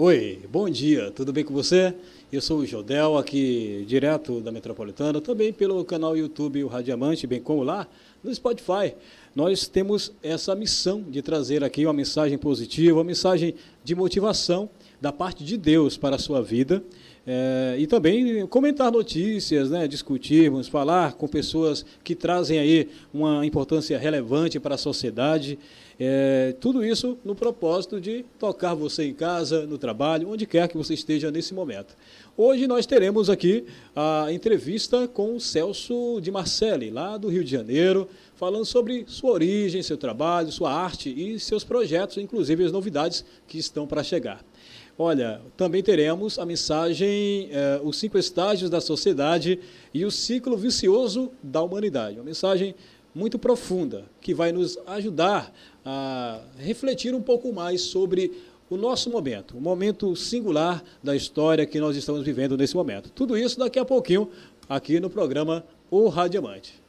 Oi, 0.00 0.38
bom 0.48 0.70
dia, 0.70 1.10
tudo 1.10 1.32
bem 1.32 1.42
com 1.42 1.52
você? 1.52 1.92
Eu 2.32 2.40
sou 2.40 2.60
o 2.60 2.64
Jodel, 2.64 3.18
aqui 3.18 3.84
direto 3.88 4.40
da 4.40 4.52
Metropolitana, 4.52 5.20
também 5.20 5.52
pelo 5.52 5.84
canal 5.84 6.16
YouTube 6.16 6.62
o 6.62 6.68
Radiamante, 6.68 7.26
bem 7.26 7.40
como 7.40 7.64
lá 7.64 7.84
no 8.22 8.32
Spotify. 8.32 8.94
Nós 9.34 9.66
temos 9.66 10.12
essa 10.22 10.54
missão 10.54 11.02
de 11.02 11.20
trazer 11.20 11.64
aqui 11.64 11.84
uma 11.84 11.92
mensagem 11.92 12.38
positiva, 12.38 12.98
uma 12.98 13.02
mensagem 13.02 13.56
de 13.82 13.96
motivação 13.96 14.70
da 15.00 15.10
parte 15.10 15.42
de 15.42 15.56
Deus 15.56 15.96
para 15.96 16.14
a 16.14 16.18
sua 16.20 16.40
vida. 16.40 16.80
É, 17.26 17.76
e 17.78 17.86
também 17.86 18.46
comentar 18.46 18.90
notícias, 18.92 19.68
né, 19.68 19.88
discutirmos, 19.88 20.68
falar 20.68 21.14
com 21.14 21.26
pessoas 21.26 21.84
que 22.04 22.14
trazem 22.14 22.58
aí 22.58 22.88
uma 23.12 23.44
importância 23.44 23.98
relevante 23.98 24.60
para 24.60 24.76
a 24.76 24.78
sociedade. 24.78 25.58
É, 26.00 26.54
tudo 26.60 26.84
isso 26.84 27.18
no 27.24 27.34
propósito 27.34 28.00
de 28.00 28.24
tocar 28.38 28.72
você 28.72 29.04
em 29.04 29.14
casa, 29.14 29.66
no 29.66 29.76
trabalho, 29.76 30.30
onde 30.30 30.46
quer 30.46 30.68
que 30.68 30.76
você 30.76 30.94
esteja 30.94 31.30
nesse 31.30 31.52
momento. 31.52 31.96
Hoje 32.36 32.68
nós 32.68 32.86
teremos 32.86 33.28
aqui 33.28 33.66
a 33.96 34.28
entrevista 34.30 35.08
com 35.08 35.34
o 35.34 35.40
Celso 35.40 36.20
de 36.20 36.30
Marcelli, 36.30 36.90
lá 36.90 37.16
do 37.16 37.28
Rio 37.28 37.42
de 37.42 37.50
Janeiro, 37.50 38.08
falando 38.36 38.64
sobre 38.64 39.04
sua 39.08 39.32
origem, 39.32 39.82
seu 39.82 39.96
trabalho, 39.96 40.52
sua 40.52 40.72
arte 40.72 41.10
e 41.10 41.40
seus 41.40 41.64
projetos, 41.64 42.16
inclusive 42.18 42.64
as 42.64 42.70
novidades 42.70 43.24
que 43.48 43.58
estão 43.58 43.84
para 43.84 44.04
chegar. 44.04 44.44
Olha, 44.96 45.40
também 45.56 45.80
teremos 45.80 46.38
a 46.40 46.46
mensagem 46.46 47.48
eh, 47.52 47.80
Os 47.84 47.98
Cinco 47.98 48.18
Estágios 48.18 48.68
da 48.68 48.80
Sociedade 48.80 49.60
e 49.94 50.04
o 50.04 50.10
Ciclo 50.10 50.56
Vicioso 50.56 51.30
da 51.40 51.62
Humanidade. 51.62 52.16
Uma 52.16 52.24
mensagem 52.24 52.74
muito 53.18 53.38
profunda 53.38 54.04
que 54.20 54.32
vai 54.32 54.52
nos 54.52 54.78
ajudar 54.86 55.52
a 55.84 56.40
refletir 56.56 57.14
um 57.14 57.20
pouco 57.20 57.52
mais 57.52 57.82
sobre 57.82 58.32
o 58.70 58.76
nosso 58.76 59.10
momento, 59.10 59.56
o 59.56 59.60
momento 59.60 60.14
singular 60.14 60.84
da 61.02 61.16
história 61.16 61.66
que 61.66 61.80
nós 61.80 61.96
estamos 61.96 62.22
vivendo 62.22 62.56
nesse 62.56 62.76
momento. 62.76 63.10
Tudo 63.10 63.36
isso 63.36 63.58
daqui 63.58 63.78
a 63.78 63.84
pouquinho 63.84 64.30
aqui 64.68 65.00
no 65.00 65.10
programa 65.10 65.64
O 65.90 66.08
Radiamante. 66.08 66.87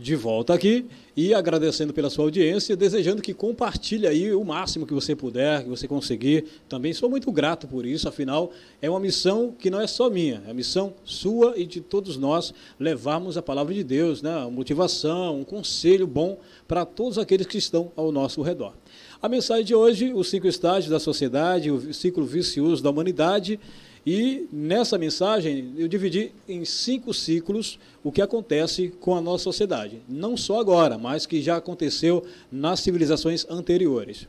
De 0.00 0.16
volta 0.16 0.54
aqui 0.54 0.86
e 1.14 1.34
agradecendo 1.34 1.92
pela 1.92 2.08
sua 2.08 2.24
audiência, 2.24 2.74
desejando 2.74 3.20
que 3.20 3.34
compartilhe 3.34 4.06
aí 4.06 4.32
o 4.32 4.42
máximo 4.42 4.86
que 4.86 4.94
você 4.94 5.14
puder, 5.14 5.62
que 5.62 5.68
você 5.68 5.86
conseguir. 5.86 6.46
Também 6.68 6.94
sou 6.94 7.10
muito 7.10 7.30
grato 7.30 7.68
por 7.68 7.84
isso, 7.84 8.08
afinal, 8.08 8.50
é 8.80 8.88
uma 8.88 8.98
missão 8.98 9.54
que 9.56 9.68
não 9.68 9.80
é 9.80 9.86
só 9.86 10.08
minha, 10.08 10.42
é 10.46 10.50
a 10.50 10.54
missão 10.54 10.94
sua 11.04 11.54
e 11.56 11.66
de 11.66 11.82
todos 11.82 12.16
nós 12.16 12.54
levarmos 12.78 13.36
a 13.36 13.42
palavra 13.42 13.74
de 13.74 13.84
Deus, 13.84 14.22
né? 14.22 14.34
Uma 14.38 14.50
motivação, 14.50 15.40
um 15.40 15.44
conselho 15.44 16.06
bom 16.06 16.38
para 16.66 16.86
todos 16.86 17.18
aqueles 17.18 17.46
que 17.46 17.58
estão 17.58 17.92
ao 17.94 18.10
nosso 18.10 18.40
redor. 18.40 18.72
A 19.20 19.28
mensagem 19.28 19.66
de 19.66 19.74
hoje, 19.74 20.14
os 20.14 20.30
cinco 20.30 20.46
estágios 20.46 20.90
da 20.90 20.98
sociedade, 20.98 21.70
o 21.70 21.92
ciclo 21.92 22.24
vicioso 22.24 22.82
da 22.82 22.88
humanidade 22.88 23.60
e 24.06 24.46
nessa 24.50 24.96
mensagem 24.96 25.74
eu 25.76 25.86
dividi 25.86 26.32
em 26.48 26.64
cinco 26.64 27.12
ciclos 27.12 27.78
o 28.02 28.10
que 28.10 28.22
acontece 28.22 28.88
com 29.00 29.14
a 29.14 29.20
nossa 29.20 29.44
sociedade. 29.44 30.00
Não 30.08 30.36
só 30.36 30.58
agora, 30.58 30.96
mas 30.96 31.26
que 31.26 31.42
já 31.42 31.56
aconteceu 31.56 32.24
nas 32.50 32.80
civilizações 32.80 33.46
anteriores. 33.48 34.26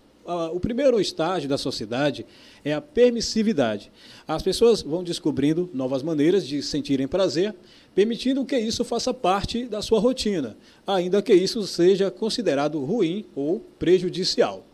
O 0.54 0.60
primeiro 0.60 1.02
estágio 1.02 1.50
da 1.50 1.58
sociedade 1.58 2.26
é 2.64 2.74
a 2.74 2.80
permissividade. 2.80 3.92
As 4.28 4.44
pessoas 4.44 4.82
vão 4.82 5.04
descobrindo 5.04 5.70
novas 5.74 6.04
maneiras 6.04 6.48
de 6.48 6.62
sentirem 6.62 7.08
prazer, 7.08 7.56
permitindo 7.96 8.46
que 8.46 8.58
isso 8.58 8.86
faça 8.86 9.14
parte 9.14 9.66
da 9.66 9.82
sua 9.82 10.00
rotina, 10.00 10.56
ainda 10.86 11.22
que 11.22 11.34
isso 11.34 11.66
seja 11.66 12.12
considerado 12.12 12.80
ruim 12.84 13.26
ou 13.36 13.62
prejudicial. 13.80 14.66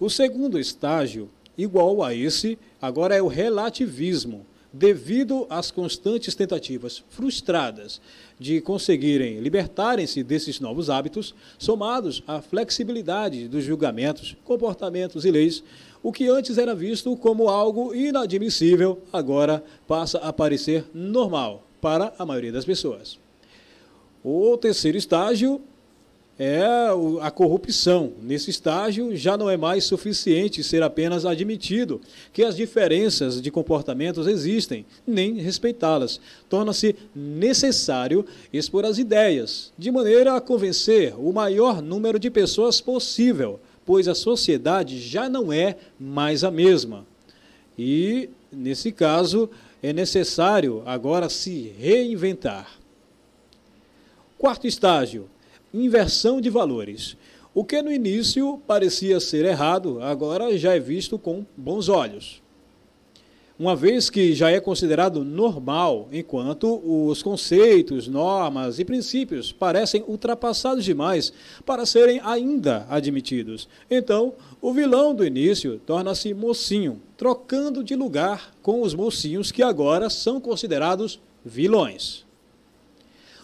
O 0.00 0.08
segundo 0.08 0.58
estágio, 0.58 1.28
igual 1.56 2.02
a 2.02 2.14
esse, 2.14 2.58
Agora 2.82 3.14
é 3.14 3.22
o 3.22 3.28
relativismo, 3.28 4.44
devido 4.72 5.46
às 5.48 5.70
constantes 5.70 6.34
tentativas 6.34 7.04
frustradas 7.10 8.00
de 8.40 8.60
conseguirem 8.60 9.38
libertarem-se 9.38 10.24
desses 10.24 10.58
novos 10.58 10.90
hábitos, 10.90 11.32
somados 11.56 12.24
à 12.26 12.42
flexibilidade 12.42 13.46
dos 13.46 13.62
julgamentos, 13.62 14.36
comportamentos 14.42 15.24
e 15.24 15.30
leis, 15.30 15.62
o 16.02 16.10
que 16.10 16.26
antes 16.26 16.58
era 16.58 16.74
visto 16.74 17.16
como 17.16 17.48
algo 17.48 17.94
inadmissível, 17.94 19.00
agora 19.12 19.62
passa 19.86 20.18
a 20.18 20.32
parecer 20.32 20.84
normal 20.92 21.64
para 21.80 22.12
a 22.18 22.26
maioria 22.26 22.50
das 22.50 22.64
pessoas. 22.64 23.16
O 24.24 24.56
terceiro 24.56 24.98
estágio 24.98 25.60
é 26.44 26.60
a 27.20 27.30
corrupção. 27.30 28.14
Nesse 28.20 28.50
estágio, 28.50 29.14
já 29.14 29.36
não 29.36 29.48
é 29.48 29.56
mais 29.56 29.84
suficiente 29.84 30.64
ser 30.64 30.82
apenas 30.82 31.24
admitido 31.24 32.00
que 32.32 32.42
as 32.42 32.56
diferenças 32.56 33.40
de 33.40 33.48
comportamentos 33.48 34.26
existem, 34.26 34.84
nem 35.06 35.34
respeitá-las. 35.34 36.20
Torna-se 36.48 36.96
necessário 37.14 38.26
expor 38.52 38.84
as 38.84 38.98
ideias, 38.98 39.72
de 39.78 39.92
maneira 39.92 40.34
a 40.34 40.40
convencer 40.40 41.14
o 41.16 41.32
maior 41.32 41.80
número 41.80 42.18
de 42.18 42.28
pessoas 42.28 42.80
possível, 42.80 43.60
pois 43.86 44.08
a 44.08 44.14
sociedade 44.14 44.98
já 44.98 45.28
não 45.28 45.52
é 45.52 45.76
mais 45.98 46.42
a 46.42 46.50
mesma. 46.50 47.06
E, 47.78 48.28
nesse 48.50 48.90
caso, 48.90 49.48
é 49.80 49.92
necessário 49.92 50.82
agora 50.86 51.28
se 51.28 51.72
reinventar. 51.78 52.80
Quarto 54.36 54.66
estágio 54.66 55.30
inversão 55.72 56.40
de 56.40 56.50
valores. 56.50 57.16
O 57.54 57.64
que 57.64 57.82
no 57.82 57.92
início 57.92 58.60
parecia 58.66 59.20
ser 59.20 59.44
errado, 59.44 60.02
agora 60.02 60.56
já 60.56 60.74
é 60.74 60.80
visto 60.80 61.18
com 61.18 61.44
bons 61.56 61.88
olhos. 61.88 62.42
Uma 63.58 63.76
vez 63.76 64.10
que 64.10 64.34
já 64.34 64.50
é 64.50 64.58
considerado 64.58 65.22
normal, 65.22 66.08
enquanto 66.10 66.82
os 66.84 67.22
conceitos, 67.22 68.08
normas 68.08 68.78
e 68.78 68.84
princípios 68.84 69.52
parecem 69.52 70.02
ultrapassados 70.08 70.84
demais 70.84 71.32
para 71.64 71.86
serem 71.86 72.20
ainda 72.24 72.86
admitidos. 72.88 73.68
Então, 73.90 74.32
o 74.60 74.72
vilão 74.72 75.14
do 75.14 75.24
início 75.24 75.80
torna-se 75.86 76.34
mocinho, 76.34 77.00
trocando 77.16 77.84
de 77.84 77.94
lugar 77.94 78.52
com 78.62 78.82
os 78.82 78.94
mocinhos 78.94 79.52
que 79.52 79.62
agora 79.62 80.10
são 80.10 80.40
considerados 80.40 81.20
vilões. 81.44 82.24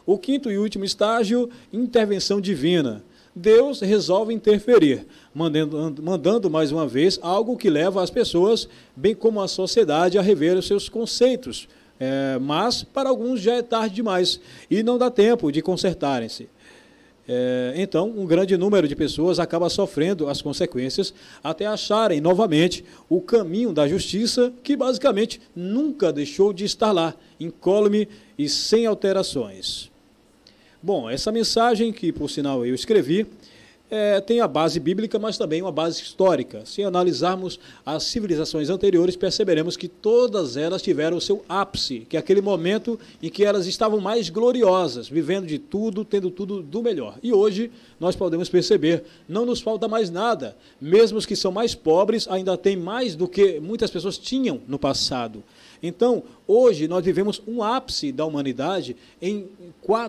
O 0.09 0.17
quinto 0.17 0.51
e 0.51 0.57
último 0.57 0.87
estágio, 0.87 1.51
intervenção 1.71 2.41
divina. 2.41 3.05
Deus 3.37 3.81
resolve 3.81 4.33
interferir, 4.33 5.07
mandando, 5.35 6.03
mandando, 6.03 6.49
mais 6.49 6.73
uma 6.73 6.89
vez 6.89 7.19
algo 7.21 7.59
que 7.59 7.69
leva 7.69 8.03
as 8.03 8.09
pessoas, 8.09 8.67
bem 8.97 9.15
como 9.15 9.39
a 9.39 9.47
sociedade, 9.47 10.17
a 10.17 10.23
rever 10.23 10.57
os 10.57 10.67
seus 10.67 10.89
conceitos. 10.89 11.69
É, 12.01 12.39
mas 12.41 12.83
para 12.83 13.11
alguns 13.11 13.43
já 13.43 13.57
é 13.57 13.63
tarde 13.63 13.97
demais 13.97 14.41
e 14.71 14.83
não 14.83 14.97
dá 14.97 15.11
tempo 15.11 15.53
de 15.53 15.61
consertarem-se. 15.61 16.49
É, 17.29 17.75
então, 17.77 18.09
um 18.09 18.25
grande 18.25 18.57
número 18.57 18.89
de 18.89 18.97
pessoas 18.97 19.39
acaba 19.39 19.69
sofrendo 19.69 20.27
as 20.31 20.41
consequências 20.41 21.13
até 21.45 21.67
acharem 21.67 22.19
novamente 22.19 22.83
o 23.11 23.21
caminho 23.21 23.75
da 23.75 23.87
justiça, 23.87 24.51
que 24.63 24.75
basicamente 24.75 25.39
nunca 25.55 26.11
deixou 26.11 26.55
de 26.55 26.65
estar 26.65 26.93
lá, 26.93 27.15
incólume 27.39 28.09
e 28.39 28.49
sem 28.49 28.87
alterações. 28.87 29.91
Bom, 30.81 31.11
essa 31.11 31.33
mensagem, 31.33 31.93
que 31.93 32.13
por 32.13 32.31
sinal 32.31 32.65
eu 32.65 32.73
escrevi, 32.73 33.27
é, 33.91 34.21
tem 34.21 34.41
a 34.41 34.47
base 34.47 34.79
bíblica, 34.79 35.19
mas 35.19 35.37
também 35.37 35.61
uma 35.61 35.73
base 35.73 36.01
histórica. 36.01 36.65
Se 36.65 36.85
analisarmos 36.85 37.59
as 37.85 38.05
civilizações 38.05 38.71
anteriores, 38.71 39.17
perceberemos 39.17 39.77
que 39.77 39.89
todas 39.89 40.57
elas 40.57 40.81
tiveram 40.81 41.17
o 41.17 41.21
seu 41.21 41.45
ápice, 41.49 42.07
que 42.09 42.17
é 42.17 42.21
aquele 42.21 42.41
momento 42.41 42.97
em 43.21 43.29
que 43.29 43.45
elas 43.45 43.67
estavam 43.67 43.99
mais 43.99 44.29
gloriosas, 44.29 45.09
vivendo 45.09 45.47
de 45.47 45.59
tudo, 45.59 46.05
tendo 46.05 46.31
tudo 46.31 46.63
do 46.63 46.81
melhor. 46.81 47.19
E 47.25 47.33
hoje 47.33 47.73
nós 47.99 48.15
podemos 48.15 48.49
perceber, 48.49 49.03
não 49.29 49.45
nos 49.45 49.61
falta 49.61 49.89
mais 49.89 50.11
nada. 50.11 50.57
Mesmo 50.81 51.19
os 51.19 51.27
que 51.27 51.35
são 51.35 51.51
mais 51.51 51.75
pobres 51.75 52.29
ainda 52.29 52.57
têm 52.57 52.77
mais 52.77 53.17
do 53.17 53.27
que 53.27 53.59
muitas 53.59 53.91
pessoas 53.91 54.17
tinham 54.17 54.61
no 54.69 54.79
passado. 54.79 55.43
Então, 55.83 56.23
hoje 56.47 56.89
nós 56.89 57.05
vivemos 57.05 57.43
um 57.47 57.63
ápice 57.63 58.11
da 58.13 58.25
humanidade 58.25 58.97
em 59.21 59.49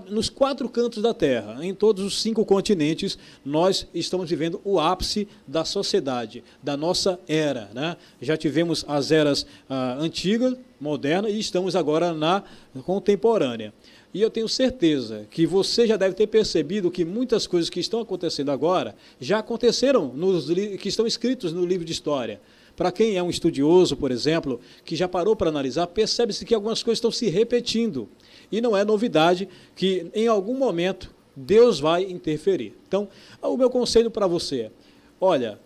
nos 0.10 0.30
quatro 0.30 0.68
cantos 0.68 1.02
da 1.02 1.14
Terra, 1.14 1.66
em 1.66 1.74
todos 1.74 2.04
os 2.04 2.22
cinco 2.22 2.44
continentes, 2.44 3.18
nós 3.46 3.88
estamos 3.94 4.30
vivendo 4.30 4.60
o 4.64 4.80
ápice 4.80 5.28
da 5.48 5.64
sociedade, 5.64 6.44
da 6.62 6.76
nossa 6.76 7.20
era. 7.28 7.70
Né? 7.74 7.96
Já 8.22 8.36
tivemos 8.36 8.84
as 8.88 9.12
eras 9.12 9.46
ah, 9.70 9.96
antigas, 10.00 10.56
modernas, 10.80 11.32
e 11.32 11.40
estamos 11.40 11.76
agora 11.76 12.14
na 12.14 12.44
contemporânea. 12.86 13.74
E 14.14 14.22
eu 14.22 14.30
tenho 14.30 14.50
certeza 14.50 15.28
que 15.30 15.46
você 15.46 15.86
já 15.86 15.96
deve 15.96 16.16
ter 16.16 16.28
percebido 16.28 16.90
que 16.90 17.06
muitas 17.06 17.46
coisas 17.46 17.70
que 17.70 17.80
estão 17.80 18.02
acontecendo 18.02 18.50
agora 18.50 18.96
já 19.20 19.40
aconteceram 19.40 20.08
nos 20.08 20.48
que 20.80 20.90
estão 20.90 21.06
escritos 21.06 21.54
no 21.54 21.64
livro 21.64 21.86
de 21.86 21.92
história. 21.92 22.42
Para 22.80 22.94
quem 22.94 23.18
é 23.18 23.22
um 23.22 23.30
estudioso, 23.30 23.98
por 23.98 24.10
exemplo, 24.10 24.58
que 24.86 24.96
já 24.96 25.06
parou 25.06 25.36
para 25.36 25.50
analisar, 25.50 25.86
percebe-se 25.88 26.46
que 26.46 26.56
algumas 26.56 26.82
coisas 26.82 27.00
estão 27.00 27.12
se 27.12 27.28
repetindo. 27.28 28.08
E 28.50 28.62
não 28.62 28.76
é 28.76 28.86
novidade 28.86 29.50
que 29.76 30.10
em 30.16 30.28
algum 30.28 30.58
momento 30.58 31.14
Deus 31.36 31.78
vai 31.78 32.04
interferir. 32.04 32.74
Então, 32.88 33.10
o 33.42 33.58
meu 33.58 33.70
conselho 33.70 34.10
para 34.10 34.28
você 34.28 34.62
é: 34.62 34.72
olha, 35.20 35.60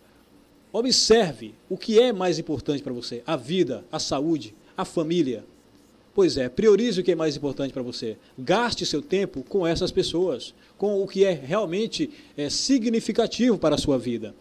observe 0.72 1.54
o 1.70 1.78
que 1.78 2.00
é 2.00 2.12
mais 2.12 2.40
importante 2.40 2.82
para 2.82 2.92
você: 2.92 3.22
a 3.24 3.36
vida, 3.36 3.84
a 3.92 4.00
saúde, 4.00 4.52
a 4.76 4.84
família. 4.84 5.44
Pois 6.12 6.36
é, 6.36 6.48
priorize 6.48 7.00
o 7.00 7.04
que 7.04 7.12
é 7.12 7.16
mais 7.16 7.36
importante 7.36 7.72
para 7.72 7.82
você. 7.82 8.16
Gaste 8.36 8.84
seu 8.84 9.00
tempo 9.00 9.44
com 9.48 9.64
essas 9.64 9.92
pessoas, 9.92 10.52
com 10.76 11.00
o 11.00 11.06
que 11.06 11.24
é 11.24 11.30
realmente 11.30 12.10
é, 12.36 12.50
significativo 12.50 13.56
para 13.56 13.76
a 13.76 13.78
sua 13.78 13.98
vida. 13.98 14.34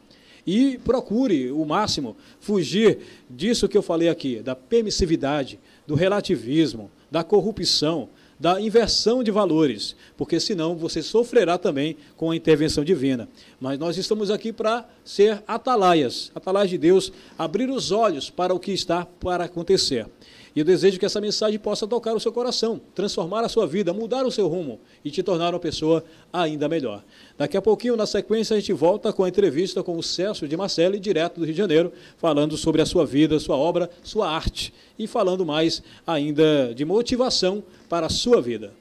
E 0.45 0.77
procure 0.77 1.51
o 1.51 1.63
máximo 1.65 2.17
fugir 2.39 2.99
disso 3.29 3.67
que 3.67 3.77
eu 3.77 3.81
falei 3.81 4.09
aqui, 4.09 4.41
da 4.41 4.55
permissividade, 4.55 5.59
do 5.87 5.95
relativismo, 5.95 6.91
da 7.09 7.23
corrupção, 7.23 8.09
da 8.39 8.59
inversão 8.59 9.23
de 9.23 9.31
valores, 9.31 9.95
porque 10.17 10.39
senão 10.39 10.75
você 10.75 11.01
sofrerá 11.01 11.57
também 11.57 11.95
com 12.17 12.31
a 12.31 12.35
intervenção 12.35 12.83
divina. 12.83 13.29
Mas 13.59 13.79
nós 13.79 13.97
estamos 13.97 14.29
aqui 14.29 14.51
para 14.51 14.85
ser 15.05 15.41
atalaias, 15.47 16.31
atalaias 16.35 16.69
de 16.69 16.77
Deus, 16.77 17.13
abrir 17.37 17.69
os 17.69 17.91
olhos 17.91 18.29
para 18.29 18.53
o 18.53 18.59
que 18.59 18.71
está 18.71 19.05
para 19.05 19.45
acontecer. 19.45 20.07
E 20.55 20.59
eu 20.59 20.65
desejo 20.65 20.99
que 20.99 21.05
essa 21.05 21.19
mensagem 21.19 21.57
possa 21.57 21.87
tocar 21.87 22.13
o 22.13 22.19
seu 22.19 22.31
coração, 22.31 22.79
transformar 22.93 23.43
a 23.43 23.49
sua 23.49 23.65
vida, 23.65 23.91
mudar 23.91 24.23
o 24.23 24.31
seu 24.31 24.47
rumo 24.47 24.79
e 25.03 25.09
te 25.09 25.23
tornar 25.23 25.53
uma 25.53 25.59
pessoa 25.59 26.03
ainda 26.31 26.69
melhor. 26.69 27.03
Daqui 27.37 27.57
a 27.57 27.61
pouquinho, 27.61 27.95
na 27.95 28.05
sequência, 28.05 28.55
a 28.55 28.59
gente 28.59 28.71
volta 28.71 29.11
com 29.11 29.23
a 29.23 29.29
entrevista 29.29 29.81
com 29.81 29.97
o 29.97 30.03
Celso 30.03 30.47
de 30.47 30.55
Marcelli, 30.55 30.99
direto 30.99 31.39
do 31.39 31.45
Rio 31.45 31.53
de 31.53 31.57
Janeiro, 31.57 31.91
falando 32.17 32.55
sobre 32.55 32.81
a 32.83 32.85
sua 32.85 33.05
vida, 33.05 33.39
sua 33.39 33.57
obra, 33.57 33.89
sua 34.03 34.29
arte 34.29 34.71
e 34.97 35.07
falando 35.07 35.43
mais 35.43 35.81
ainda 36.05 36.71
de 36.75 36.85
motivação 36.85 37.63
para 37.89 38.05
a 38.05 38.09
sua 38.09 38.39
vida. 38.39 38.71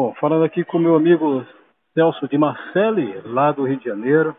Bom, 0.00 0.14
falando 0.20 0.44
aqui 0.44 0.62
com 0.62 0.78
meu 0.78 0.94
amigo 0.94 1.44
Celso 1.92 2.28
de 2.28 2.38
Marcelli, 2.38 3.20
lá 3.24 3.50
do 3.50 3.64
Rio 3.64 3.80
de 3.80 3.86
Janeiro. 3.86 4.36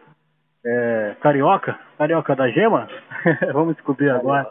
É, 0.66 1.18
carioca, 1.20 1.78
carioca 1.98 2.34
da 2.34 2.48
gema, 2.48 2.88
vamos 3.52 3.76
descobrir 3.76 4.10
agora. 4.10 4.48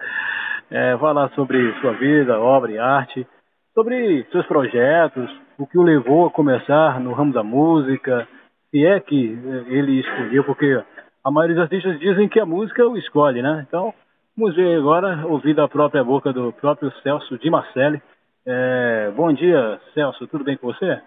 É, 0.71 0.99
falar 0.99 1.31
sobre 1.31 1.73
sua 1.81 1.95
vida, 1.95 2.39
obra 2.39 2.73
e 2.73 2.79
arte, 2.79 3.27
sobre 3.73 4.23
seus 4.25 4.47
projetos, 4.47 5.35
o 5.57 5.67
que 5.67 5.79
o 5.79 5.83
levou 5.83 6.27
a 6.27 6.31
começar 6.31 7.01
no 7.01 7.15
ramo 7.15 7.33
da 7.33 7.43
música, 7.43 8.29
se 8.71 8.85
é 8.85 9.01
que 9.01 9.39
ele 9.69 10.01
escolheu, 10.01 10.45
porque 10.45 10.79
a 11.25 11.31
maioria 11.31 11.57
dos 11.57 11.65
artistas 11.65 11.99
dizem 11.99 12.29
que 12.29 12.39
a 12.39 12.45
música 12.45 12.87
o 12.87 12.99
escolhe, 12.99 13.41
né? 13.41 13.65
Então, 13.67 13.95
vamos 14.37 14.55
ver 14.55 14.77
agora, 14.77 15.27
ouvir 15.27 15.55
da 15.55 15.67
própria 15.67 16.05
boca 16.05 16.35
do 16.35 16.53
próprio 16.53 16.93
Celso 17.01 17.39
de 17.39 17.49
Marcelli, 17.49 18.03
é, 18.51 19.11
bom 19.11 19.33
dia, 19.33 19.79
Celso, 19.93 20.27
tudo 20.27 20.43
bem 20.43 20.57
com 20.57 20.69
você? 20.69 21.03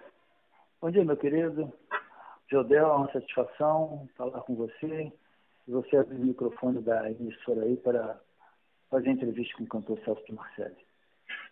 Bom 0.80 0.90
dia, 0.90 1.04
meu 1.04 1.16
querido. 1.16 1.72
Jodel, 2.48 2.86
é 2.86 2.92
uma 2.92 3.12
satisfação 3.12 4.06
falar 4.16 4.40
com 4.42 4.54
você. 4.54 5.12
Você 5.66 5.96
abrir 5.96 6.16
o 6.16 6.26
microfone 6.26 6.80
da 6.80 7.10
emissora 7.10 7.62
aí 7.62 7.76
para 7.76 8.16
fazer 8.90 9.10
entrevista 9.10 9.56
com 9.56 9.64
o 9.64 9.68
cantor 9.68 9.98
Celso 10.04 10.24
de 10.24 10.34
Marcelli. 10.34 10.76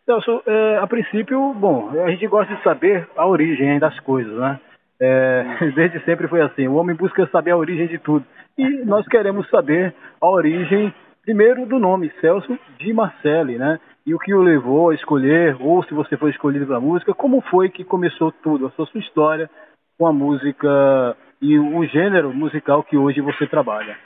Celso, 0.04 0.42
é, 0.46 0.78
a 0.78 0.86
princípio, 0.86 1.54
bom, 1.54 1.90
a 2.04 2.10
gente 2.10 2.26
gosta 2.26 2.54
de 2.54 2.62
saber 2.62 3.08
a 3.16 3.26
origem 3.26 3.78
das 3.78 3.98
coisas, 4.00 4.36
né? 4.38 4.60
É, 5.00 5.44
desde 5.74 6.04
sempre 6.04 6.28
foi 6.28 6.42
assim, 6.42 6.68
o 6.68 6.74
homem 6.74 6.94
busca 6.94 7.26
saber 7.28 7.52
a 7.52 7.56
origem 7.56 7.88
de 7.88 7.98
tudo. 7.98 8.24
E 8.56 8.84
nós 8.84 9.06
queremos 9.08 9.48
saber 9.48 9.94
a 10.20 10.28
origem, 10.28 10.94
primeiro, 11.22 11.66
do 11.66 11.78
nome, 11.78 12.12
Celso 12.20 12.58
de 12.78 12.92
Marcelli, 12.92 13.58
né? 13.58 13.80
e 14.04 14.14
o 14.14 14.18
que 14.18 14.32
o 14.34 14.42
levou 14.42 14.90
a 14.90 14.94
escolher, 14.94 15.56
ou 15.60 15.84
se 15.84 15.94
você 15.94 16.16
foi 16.16 16.30
escolhido 16.30 16.66
pela 16.66 16.80
música, 16.80 17.14
como 17.14 17.40
foi 17.42 17.70
que 17.70 17.84
começou 17.84 18.32
tudo, 18.32 18.66
a 18.66 18.70
sua, 18.72 18.86
sua 18.86 19.00
história 19.00 19.50
com 19.98 20.06
a 20.06 20.12
música 20.12 21.16
e 21.40 21.58
o 21.58 21.84
gênero 21.86 22.32
musical 22.32 22.82
que 22.82 22.96
hoje 22.96 23.20
você 23.20 23.46
trabalha. 23.46 23.96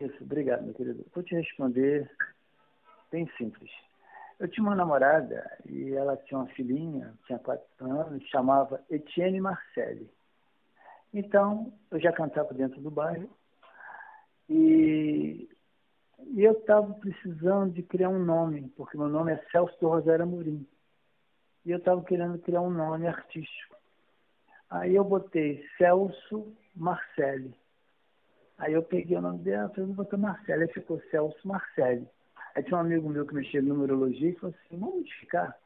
Isso, 0.00 0.16
obrigado, 0.22 0.62
meu 0.62 0.74
querido. 0.74 1.04
Vou 1.14 1.22
te 1.22 1.34
responder 1.34 2.10
bem 3.10 3.28
simples. 3.36 3.70
Eu 4.40 4.48
tinha 4.48 4.64
uma 4.64 4.74
namorada 4.74 5.44
e 5.68 5.92
ela 5.92 6.16
tinha 6.16 6.38
uma 6.38 6.48
filhinha, 6.48 7.12
tinha 7.26 7.38
quatro 7.38 7.64
anos, 7.80 8.26
chamava 8.28 8.80
Etienne 8.90 9.40
Marcelli. 9.40 10.08
Então, 11.12 11.72
eu 11.90 12.00
já 12.00 12.10
cantava 12.12 12.54
dentro 12.54 12.80
do 12.80 12.90
bairro 12.90 13.28
e 14.48 15.48
e 16.30 16.42
eu 16.42 16.52
estava 16.52 16.92
precisando 16.94 17.72
de 17.72 17.82
criar 17.82 18.08
um 18.08 18.24
nome, 18.24 18.72
porque 18.76 18.96
meu 18.96 19.08
nome 19.08 19.32
é 19.32 19.44
Celso 19.50 19.78
do 19.80 19.88
Rosário 19.88 20.24
Amorim. 20.24 20.66
E 21.64 21.70
eu 21.70 21.78
estava 21.78 22.02
querendo 22.02 22.38
criar 22.38 22.60
um 22.60 22.70
nome 22.70 23.06
artístico. 23.06 23.76
Aí 24.68 24.94
eu 24.94 25.04
botei 25.04 25.64
Celso 25.76 26.52
Marcelli. 26.74 27.54
Aí 28.58 28.72
eu 28.72 28.82
peguei 28.82 29.16
o 29.16 29.20
nome 29.20 29.38
dela, 29.38 29.68
falei, 29.68 29.86
vou 29.86 29.96
botar 29.96 30.16
Marcelli. 30.16 30.62
Aí 30.62 30.72
ficou 30.72 31.00
Celso 31.10 31.46
Marcelli. 31.46 32.08
Aí 32.54 32.62
tinha 32.62 32.76
um 32.76 32.80
amigo 32.80 33.08
meu 33.08 33.26
que 33.26 33.34
mexia 33.34 33.60
em 33.60 33.64
numerologia 33.64 34.30
e 34.30 34.34
falou 34.34 34.54
assim, 34.54 34.78
vamos 34.78 34.94
modificar, 34.96 35.56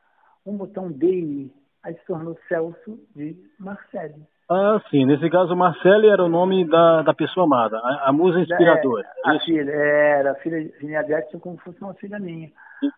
vamos 0.44 0.58
botar 0.58 0.80
um 0.82 0.92
DI. 0.92 1.52
Aí 1.82 1.94
se 1.94 2.04
tornou 2.04 2.38
Celso 2.48 3.00
de 3.14 3.36
Marcelli. 3.58 4.26
Ah, 4.48 4.80
sim. 4.90 5.04
Nesse 5.04 5.28
caso, 5.28 5.56
Marcele 5.56 6.08
era 6.08 6.22
o 6.22 6.28
nome 6.28 6.64
da, 6.68 7.02
da 7.02 7.12
pessoa 7.12 7.46
amada, 7.46 7.78
a, 7.78 8.10
a 8.10 8.12
musa 8.12 8.40
inspiradora. 8.40 9.04
É, 9.24 9.30
a 9.30 9.40
filha, 9.40 9.70
era 9.72 10.32
a 10.32 10.34
filha, 10.36 10.70
filha 10.78 11.00
Adete 11.00 11.36
como 11.38 11.56
se 11.58 11.64
fosse 11.64 11.82
uma 11.82 11.94
filha 11.94 12.18
minha. 12.20 12.50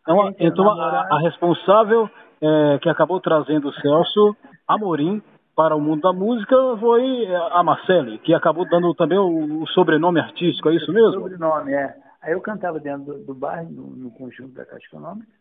Então, 0.03 0.35
então 0.39 0.71
a, 0.71 1.09
a, 1.11 1.21
responsável 1.21 2.11
é, 2.43 2.79
que 2.83 2.89
acabou 2.89 3.19
trazendo 3.21 3.69
o 3.69 3.73
Celso 3.75 4.37
Amorim 4.67 5.23
para 5.56 5.75
o 5.75 5.81
mundo 5.81 6.03
da 6.03 6.12
música 6.12 6.55
foi 6.79 7.27
a 7.53 7.62
Marcele, 7.62 8.19
que 8.19 8.35
acabou 8.35 8.69
dando 8.69 8.95
também 8.95 9.19
o, 9.19 9.62
o 9.62 9.67
sobrenome 9.69 10.21
artístico, 10.21 10.69
é 10.69 10.75
isso 10.75 10.93
mesmo? 10.93 11.15
Sobrenome, 11.15 11.73
é. 11.73 11.97
Aí 12.21 12.33
eu 12.33 12.40
cantava 12.40 12.78
dentro 12.78 13.05
do, 13.05 13.25
do 13.25 13.35
bairro, 13.35 13.71
no, 13.71 13.87
no, 13.97 14.11
conjunto 14.11 14.55
da 14.55 14.67
Caixa 14.67 14.87
Econômica, 14.87 15.33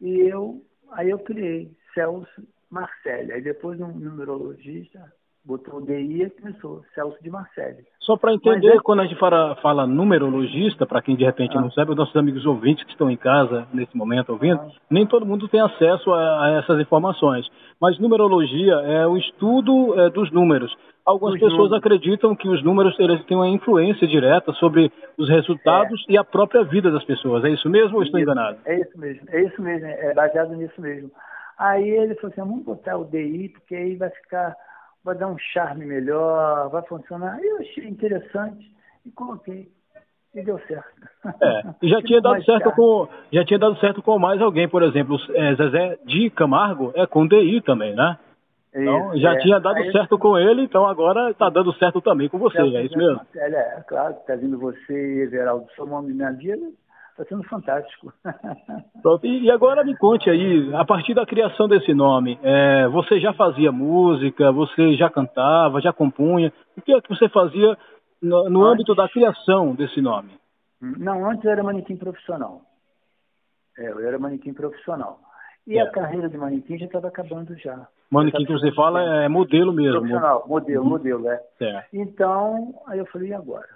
e 0.00 0.20
eu, 0.20 0.62
aí 0.92 1.10
eu 1.10 1.18
criei 1.18 1.72
Celso 1.92 2.42
Marcele. 2.70 3.32
Aí 3.32 3.42
depois 3.42 3.80
um 3.80 3.88
numerologista 3.88 5.12
botou 5.44 5.78
o 5.78 5.86
DI 5.86 6.22
e 6.22 6.30
começou, 6.30 6.82
Celso 6.94 7.16
de 7.22 7.30
Marcelli. 7.30 7.84
Só 8.00 8.16
para 8.16 8.34
entender, 8.34 8.80
quando 8.82 9.00
a 9.00 9.06
gente 9.06 9.18
fala, 9.18 9.56
fala 9.56 9.86
numerologista, 9.86 10.86
para 10.86 11.02
quem 11.02 11.16
de 11.16 11.24
repente 11.24 11.56
ah. 11.56 11.60
não 11.60 11.70
sabe, 11.70 11.90
os 11.90 11.96
nossos 11.96 12.16
amigos 12.16 12.44
ouvintes 12.44 12.84
que 12.84 12.90
estão 12.90 13.10
em 13.10 13.16
casa 13.16 13.66
nesse 13.72 13.96
momento 13.96 14.30
ouvindo, 14.30 14.60
ah. 14.60 14.70
nem 14.90 15.06
todo 15.06 15.26
mundo 15.26 15.48
tem 15.48 15.60
acesso 15.60 16.12
a, 16.12 16.44
a, 16.44 16.50
essas 16.58 16.80
informações. 16.80 17.46
Mas 17.80 17.98
numerologia 17.98 18.74
é 18.74 19.06
o 19.06 19.16
estudo 19.16 19.98
é, 19.98 20.10
dos 20.10 20.30
números. 20.30 20.76
Algumas 21.06 21.34
pessoas 21.34 21.52
números. 21.52 21.78
acreditam 21.78 22.36
que 22.36 22.48
os 22.48 22.62
números 22.62 22.94
eles 22.98 23.24
têm 23.24 23.36
uma 23.36 23.48
influência 23.48 24.06
direta 24.06 24.52
sobre 24.54 24.92
os 25.16 25.28
resultados 25.28 26.04
é. 26.08 26.12
e 26.12 26.18
a 26.18 26.24
própria 26.24 26.62
vida 26.62 26.90
das 26.90 27.04
pessoas. 27.04 27.44
É 27.44 27.50
isso 27.50 27.68
mesmo 27.68 27.96
ou 27.96 28.02
estou 28.02 28.20
enganado? 28.20 28.58
É 28.66 28.78
isso 28.78 28.98
mesmo, 28.98 29.22
é 29.30 29.42
isso 29.42 29.62
mesmo, 29.62 29.86
é 29.86 30.14
baseado 30.14 30.54
nisso 30.54 30.80
mesmo. 30.80 31.10
Aí 31.58 31.88
ele 31.88 32.14
falou 32.16 32.32
assim, 32.32 32.40
vamos 32.40 32.64
botar 32.64 32.96
o 32.96 33.04
DI, 33.04 33.50
porque 33.50 33.74
aí 33.74 33.96
vai 33.96 34.10
ficar 34.10 34.54
vai 35.04 35.16
dar 35.16 35.28
um 35.28 35.38
charme 35.38 35.84
melhor, 35.84 36.68
vai 36.70 36.82
funcionar. 36.82 37.38
Eu 37.42 37.58
achei 37.58 37.86
interessante 37.86 38.70
e 39.04 39.10
coloquei. 39.10 39.68
E 40.32 40.42
deu 40.42 40.60
certo. 40.60 41.08
É, 41.42 41.62
e 41.82 41.88
já 41.90 42.00
tinha 42.02 42.20
dado 42.20 42.44
certo 42.44 42.62
charme. 42.62 42.76
com 42.76 43.08
já 43.32 43.44
tinha 43.44 43.58
dado 43.58 43.76
certo 43.78 44.00
com 44.00 44.16
mais 44.16 44.40
alguém, 44.40 44.68
por 44.68 44.82
exemplo, 44.82 45.16
é, 45.34 45.56
Zezé 45.56 45.98
de 46.04 46.30
Camargo 46.30 46.92
é 46.94 47.04
com 47.04 47.26
DI 47.26 47.60
também, 47.62 47.96
né? 47.96 48.16
Então, 48.72 49.16
já 49.16 49.34
é. 49.34 49.38
tinha 49.38 49.58
dado 49.58 49.78
Aí, 49.78 49.90
certo 49.90 50.16
com 50.16 50.38
ele, 50.38 50.62
então 50.62 50.86
agora 50.86 51.30
está 51.30 51.50
dando 51.50 51.72
certo 51.74 52.00
também 52.00 52.28
com 52.28 52.38
você, 52.38 52.60
é 52.60 52.84
isso 52.84 52.96
mesmo? 52.96 53.20
É, 53.34 53.50
é 53.50 53.84
claro, 53.86 54.14
está 54.14 54.36
vindo 54.36 54.56
você 54.58 55.16
e 55.16 55.22
Everaldo 55.22 55.66
somando 55.74 56.08
minha 56.08 56.30
vida, 56.30 56.70
está 57.20 57.24
sendo 57.24 57.44
fantástico. 57.44 58.12
E 59.22 59.50
agora 59.50 59.82
me 59.82 59.96
conte 59.96 60.28
aí, 60.28 60.74
a 60.74 60.84
partir 60.84 61.14
da 61.14 61.24
criação 61.24 61.66
desse 61.66 61.94
nome, 61.94 62.38
é, 62.42 62.86
você 62.88 63.18
já 63.18 63.32
fazia 63.32 63.72
música, 63.72 64.52
você 64.52 64.94
já 64.94 65.08
cantava, 65.08 65.80
já 65.80 65.90
compunha? 65.90 66.52
O 66.76 66.82
que 66.82 66.92
é 66.92 67.00
que 67.00 67.08
você 67.08 67.28
fazia 67.30 67.78
no, 68.20 68.50
no 68.50 68.62
antes, 68.62 68.72
âmbito 68.72 68.94
da 68.94 69.08
criação 69.08 69.74
desse 69.74 70.02
nome? 70.02 70.30
Não, 70.80 71.28
antes 71.30 71.44
eu 71.44 71.50
era 71.50 71.62
manequim 71.62 71.96
profissional. 71.96 72.60
É, 73.78 73.90
eu 73.90 74.06
era 74.06 74.18
manequim 74.18 74.52
profissional. 74.52 75.18
E 75.66 75.78
é. 75.78 75.82
a 75.82 75.90
carreira 75.90 76.28
de 76.28 76.36
manequim 76.36 76.76
já 76.76 76.84
estava 76.84 77.08
acabando 77.08 77.56
já. 77.56 77.88
Manequim 78.10 78.44
que 78.44 78.52
você 78.52 78.70
fala 78.72 79.00
é 79.22 79.28
modelo 79.28 79.72
mesmo. 79.72 80.00
Profissional, 80.00 80.44
modelo, 80.46 80.82
uhum. 80.82 80.90
modelo, 80.90 81.28
é. 81.30 81.40
é. 81.62 81.84
Então, 81.92 82.74
aí 82.86 82.98
eu 82.98 83.06
falei, 83.06 83.30
e 83.30 83.34
agora? 83.34 83.68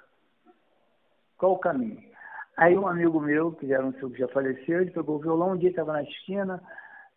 Qual 1.39 1.53
o 1.53 1.59
caminho? 1.59 2.14
Aí 2.57 2.77
um 2.79 2.87
amigo 2.87 3.21
meu, 3.21 3.53
que 3.53 3.67
já 3.67 3.77
era 3.77 3.87
um 3.87 3.93
senhor 3.95 4.11
que 4.11 4.19
já 4.19 4.29
faleceu, 4.29 4.81
ele 4.81 4.91
pegou 4.91 5.17
o 5.17 5.21
violão, 5.21 5.53
um 5.53 5.57
dia 5.57 5.71
estava 5.71 5.93
na 5.93 6.03
esquina, 6.03 6.61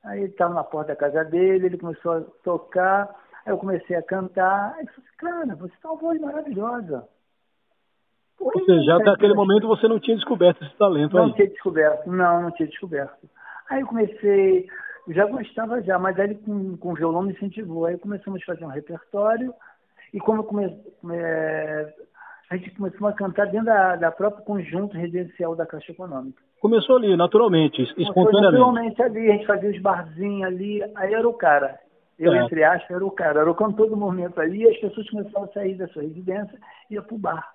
Aí 0.07 0.23
estava 0.23 0.53
na 0.53 0.63
porta 0.63 0.93
da 0.93 0.95
casa 0.95 1.23
dele, 1.25 1.65
ele 1.65 1.77
começou 1.77 2.13
a 2.13 2.21
tocar, 2.43 3.13
aí 3.45 3.51
eu 3.51 3.57
comecei 3.57 3.95
a 3.95 4.01
cantar, 4.01 4.73
aí 4.77 4.85
eu 4.85 4.93
falei, 4.93 5.09
cara, 5.17 5.55
você 5.55 5.73
tem 5.81 5.91
uma 5.91 5.99
voz 5.99 6.21
maravilhosa. 6.21 7.07
Ou 8.39 8.51
seja, 8.65 8.83
já 8.83 8.95
até 8.95 9.09
aquele 9.09 9.33
momento 9.33 9.67
você 9.67 9.87
não 9.87 9.99
tinha 9.99 10.15
descoberto 10.15 10.63
esse 10.63 10.77
talento 10.77 11.13
não 11.13 11.23
aí. 11.23 11.29
Não 11.29 11.35
tinha 11.35 11.49
descoberto, 11.49 12.07
não, 12.07 12.41
não 12.43 12.51
tinha 12.51 12.69
descoberto. 12.69 13.29
Aí 13.69 13.81
eu 13.81 13.87
comecei, 13.87 14.67
já 15.09 15.25
gostava 15.25 15.81
já, 15.81 15.99
mas 15.99 16.17
aí 16.19 16.27
ele 16.27 16.35
com, 16.35 16.77
com 16.77 16.91
o 16.91 16.95
violão 16.95 17.23
me 17.23 17.33
incentivou. 17.33 17.85
Aí 17.85 17.97
começamos 17.97 18.41
a 18.43 18.45
fazer 18.45 18.63
um 18.63 18.69
repertório 18.69 19.53
e 20.13 20.19
como 20.19 20.43
comecei, 20.43 20.79
é, 21.11 21.93
a 22.49 22.55
gente 22.55 22.71
começou 22.71 23.07
a 23.07 23.13
cantar 23.13 23.47
dentro 23.47 23.65
da, 23.65 23.95
da 23.95 24.11
própria 24.11 24.43
conjunto 24.43 24.95
residencial 24.95 25.55
da 25.55 25.65
Caixa 25.65 25.91
Econômica. 25.91 26.41
Começou 26.61 26.97
ali, 26.97 27.15
naturalmente, 27.15 27.81
espontaneamente. 27.81 28.51
naturalmente 28.51 29.01
ali, 29.01 29.29
a 29.29 29.33
gente 29.33 29.45
fazia 29.45 29.69
os 29.69 29.81
barzinhos 29.81 30.43
ali, 30.43 30.81
aí 30.95 31.13
era 31.13 31.27
o 31.27 31.33
cara. 31.33 31.77
Eu, 32.17 32.33
é. 32.33 32.43
entre 32.43 32.63
aspas, 32.63 32.89
era 32.89 33.05
o 33.05 33.11
cara. 33.11 33.41
Era 33.41 33.51
o 33.51 33.55
cantor 33.55 33.89
do 33.89 33.97
momento 33.97 34.39
ali, 34.39 34.63
e 34.63 34.69
as 34.69 34.77
pessoas 34.77 35.09
começaram 35.09 35.45
a 35.45 35.47
sair 35.49 35.75
da 35.75 35.87
sua 35.89 36.01
residência 36.01 36.57
e 36.89 36.95
ia 36.95 37.01
pro 37.01 37.17
bar. 37.17 37.47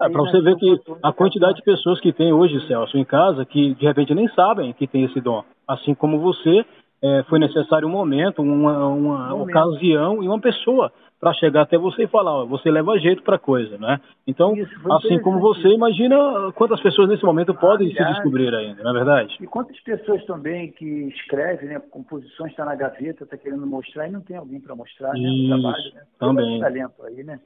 É, 0.00 0.08
para 0.08 0.20
você 0.20 0.40
ver 0.40 0.56
que 0.56 0.80
a 1.02 1.12
quantidade 1.12 1.56
de 1.56 1.62
pessoas 1.62 2.00
que 2.00 2.12
tem 2.12 2.32
hoje, 2.32 2.66
Celso, 2.66 2.98
em 2.98 3.04
casa, 3.04 3.44
que 3.46 3.74
de 3.74 3.86
repente 3.86 4.14
nem 4.14 4.28
sabem 4.28 4.72
que 4.72 4.86
tem 4.86 5.04
esse 5.04 5.20
dom. 5.20 5.44
Assim 5.66 5.94
como 5.94 6.18
você, 6.18 6.64
é, 7.00 7.22
foi 7.28 7.38
necessário 7.38 7.86
um 7.86 7.90
momento, 7.90 8.42
uma, 8.42 8.86
uma 8.88 9.34
um 9.34 9.42
ocasião 9.42 10.22
e 10.22 10.26
uma 10.26 10.40
pessoa 10.40 10.92
para 11.22 11.32
chegar 11.34 11.62
até 11.62 11.78
você 11.78 12.02
e 12.02 12.08
falar, 12.08 12.32
ó, 12.32 12.44
você 12.44 12.68
leva 12.68 12.98
jeito 12.98 13.22
para 13.22 13.38
coisa, 13.38 13.78
né? 13.78 14.00
Então, 14.26 14.54
assim 14.90 15.20
como 15.20 15.38
você, 15.38 15.68
imagina 15.68 16.16
quantas 16.56 16.80
pessoas 16.80 17.08
nesse 17.08 17.22
momento 17.22 17.54
podem 17.54 17.92
ah, 17.92 17.94
se 17.94 18.14
descobrir 18.14 18.52
ainda, 18.52 18.82
não 18.82 18.90
é 18.90 18.94
verdade? 18.94 19.36
E 19.40 19.46
quantas 19.46 19.78
pessoas 19.78 20.24
também 20.24 20.72
que 20.72 20.84
escrevem, 20.84 21.68
né, 21.68 21.78
composições 21.78 22.50
está 22.50 22.64
na 22.64 22.74
gaveta, 22.74 23.22
está 23.22 23.36
querendo 23.36 23.64
mostrar 23.64 24.08
e 24.08 24.10
não 24.10 24.20
tem 24.20 24.36
alguém 24.36 24.60
para 24.60 24.74
mostrar, 24.74 25.12
né, 25.12 25.20
o 25.20 25.46
trabalho, 25.46 25.94
né? 25.94 26.02
também. 26.18 26.58
talento 26.58 27.04
aí, 27.04 27.22
né? 27.22 27.38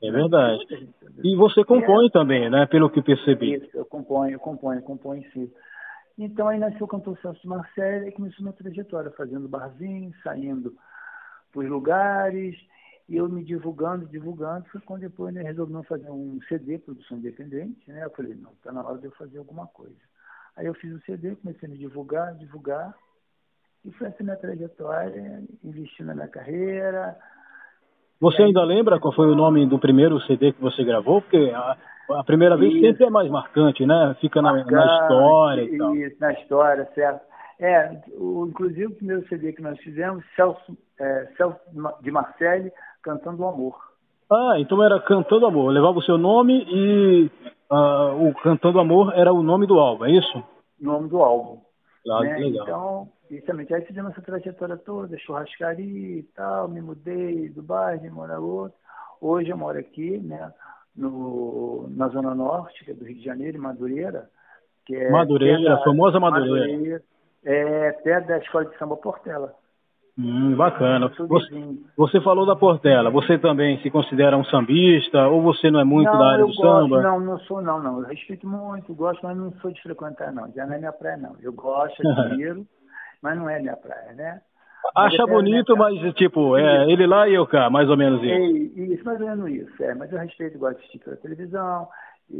É 0.00 0.12
verdade. 0.12 0.64
E 1.24 1.34
você 1.34 1.64
compõe 1.64 2.06
é, 2.06 2.10
também, 2.10 2.48
né? 2.48 2.66
Pelo 2.66 2.88
que 2.88 3.02
percebi. 3.02 3.54
Isso, 3.54 3.70
eu 3.74 3.84
componho, 3.84 4.34
eu 4.34 4.38
componho, 4.38 4.78
eu 4.78 4.84
componho 4.84 5.24
sim. 5.32 5.50
Então 6.16 6.46
aí 6.46 6.58
nasceu 6.58 6.84
o 6.84 6.88
cantor 6.88 7.18
Celso 7.18 7.48
Marcelo 7.48 8.06
e 8.06 8.12
começou 8.12 8.44
minha 8.44 8.52
trajetória, 8.52 9.10
fazendo 9.16 9.48
barzinho, 9.48 10.12
saindo 10.22 10.72
para 11.52 11.62
os 11.62 11.68
lugares, 11.68 12.54
e 13.08 13.16
eu 13.16 13.28
me 13.28 13.44
divulgando, 13.44 14.06
divulgando, 14.06 14.66
foi 14.70 14.80
quando 14.80 15.02
depois 15.02 15.34
né, 15.34 15.42
resolvemos 15.42 15.86
fazer 15.86 16.10
um 16.10 16.40
CD, 16.48 16.78
produção 16.78 17.18
independente, 17.18 17.90
né? 17.90 18.04
Eu 18.04 18.10
falei, 18.10 18.34
não, 18.34 18.52
está 18.52 18.72
na 18.72 18.82
hora 18.84 18.98
de 18.98 19.06
eu 19.06 19.12
fazer 19.12 19.38
alguma 19.38 19.66
coisa. 19.66 19.94
Aí 20.56 20.66
eu 20.66 20.74
fiz 20.74 20.92
o 20.92 20.96
um 20.96 21.00
CD, 21.00 21.36
comecei 21.36 21.68
a 21.68 21.72
me 21.72 21.78
divulgar, 21.78 22.34
divulgar, 22.34 22.94
e 23.84 23.92
foi 23.92 24.08
essa 24.08 24.22
minha 24.22 24.36
trajetória, 24.36 25.42
investindo 25.62 26.06
na 26.06 26.14
minha 26.14 26.28
carreira, 26.28 27.18
você 28.20 28.42
ainda 28.42 28.64
lembra 28.64 28.98
qual 28.98 29.12
foi 29.12 29.26
o 29.26 29.34
nome 29.34 29.66
do 29.66 29.78
primeiro 29.78 30.20
CD 30.22 30.52
que 30.52 30.60
você 30.60 30.82
gravou? 30.84 31.20
Porque 31.20 31.52
a, 31.54 31.76
a 32.12 32.24
primeira 32.24 32.56
vez 32.56 32.72
isso. 32.72 32.86
sempre 32.86 33.04
é 33.04 33.10
mais 33.10 33.30
marcante, 33.30 33.84
né? 33.84 34.16
Fica 34.20 34.40
marcante, 34.40 34.72
na, 34.72 34.86
na, 34.86 35.02
história 35.02 35.62
e 35.62 35.78
tal. 35.78 35.96
Isso, 35.96 36.16
na 36.20 36.32
história, 36.32 36.88
certo. 36.94 37.20
É, 37.60 38.00
o, 38.14 38.46
inclusive 38.48 38.86
o 38.86 38.94
primeiro 38.94 39.28
CD 39.28 39.52
que 39.52 39.62
nós 39.62 39.78
fizemos, 39.80 40.24
Celso, 40.34 40.76
é, 40.98 41.28
Celso 41.36 41.60
de 42.00 42.10
Marcelli, 42.10 42.72
Cantando 43.04 43.42
o 43.42 43.46
Amor. 43.46 43.76
Ah, 44.32 44.54
então 44.58 44.82
era 44.82 44.98
Cantando 45.00 45.46
Amor. 45.46 45.70
Levava 45.70 45.98
o 45.98 46.02
seu 46.02 46.18
nome 46.18 46.66
e 46.68 47.30
uh, 47.70 48.28
o 48.28 48.34
Cantando 48.42 48.80
Amor 48.80 49.12
era 49.14 49.32
o 49.32 49.42
nome 49.42 49.66
do 49.66 49.78
álbum, 49.78 50.06
é 50.06 50.10
isso? 50.10 50.42
Nome 50.80 51.08
do 51.08 51.22
álbum. 51.22 51.60
Claro, 52.02 52.24
né? 52.24 52.38
legal. 52.38 52.64
Então, 52.64 53.08
Justamente, 53.30 53.74
aí 53.74 53.82
fizemos 53.82 54.12
essa 54.12 54.22
trajetória 54.22 54.76
toda, 54.76 55.18
churrascaria 55.18 56.18
e 56.18 56.22
tal, 56.34 56.68
me 56.68 56.80
mudei 56.80 57.48
do 57.48 57.62
bairro, 57.62 58.12
morar 58.12 58.38
outro. 58.38 58.76
Hoje 59.20 59.50
eu 59.50 59.56
moro 59.56 59.78
aqui, 59.78 60.18
né, 60.18 60.52
no, 60.94 61.88
na 61.90 62.08
Zona 62.08 62.34
Norte, 62.34 62.84
que 62.84 62.90
é 62.90 62.94
do 62.94 63.04
Rio 63.04 63.16
de 63.16 63.24
Janeiro, 63.24 63.56
em 63.56 63.60
Madureira. 63.60 64.28
Que 64.84 64.94
é 64.94 65.10
Madureira, 65.10 65.74
a 65.74 65.82
famosa 65.82 66.20
Madureira. 66.20 66.72
Madureira. 66.72 67.02
É 67.44 67.92
perto 67.92 68.26
da 68.28 68.38
Escola 68.38 68.66
de 68.66 68.78
Samba 68.78 68.96
Portela. 68.96 69.54
Hum, 70.16 70.54
bacana. 70.54 71.08
Você, 71.08 71.58
você, 71.96 72.20
falou 72.20 72.46
da 72.46 72.54
Portela. 72.54 73.10
Você 73.10 73.36
também 73.36 73.80
se 73.80 73.90
considera 73.90 74.36
um 74.36 74.44
sambista 74.44 75.26
ou 75.26 75.42
você 75.42 75.72
não 75.72 75.80
é 75.80 75.84
muito 75.84 76.10
não, 76.10 76.18
da 76.18 76.26
área 76.26 76.44
do 76.44 76.54
gosto, 76.54 76.62
samba? 76.62 77.02
Não, 77.02 77.20
não 77.20 77.38
sou 77.40 77.60
não, 77.60 77.82
não. 77.82 78.00
Eu 78.00 78.06
respeito 78.06 78.46
muito, 78.46 78.94
gosto, 78.94 79.20
mas 79.24 79.36
não 79.36 79.52
sou 79.60 79.72
de 79.72 79.82
frequentar 79.82 80.32
não. 80.32 80.52
Já 80.52 80.66
não 80.66 80.74
é 80.74 80.78
minha 80.78 80.92
praia 80.92 81.16
não. 81.16 81.34
Eu 81.42 81.52
gosto, 81.52 82.00
admiro, 82.06 82.64
mas 83.20 83.36
não 83.36 83.50
é 83.50 83.58
minha 83.58 83.76
praia, 83.76 84.12
né? 84.12 84.40
Acha 84.94 85.26
bonito, 85.26 85.76
mas 85.76 85.98
tipo, 86.14 86.56
é 86.56 86.90
ele 86.92 87.06
lá 87.06 87.26
e 87.28 87.34
eu 87.34 87.46
cá, 87.46 87.70
mais 87.70 87.88
ou 87.88 87.96
menos 87.96 88.22
isso. 88.22 88.32
É, 88.32 88.84
isso, 88.84 89.04
mais 89.04 89.20
ou 89.20 89.26
menos 89.26 89.50
isso, 89.50 89.82
é. 89.82 89.94
Mas 89.94 90.12
eu 90.12 90.18
respeito, 90.18 90.58
gosto 90.58 90.76
de 90.76 90.82
assistir 90.82 90.98
pela 90.98 91.16
televisão, 91.16 91.88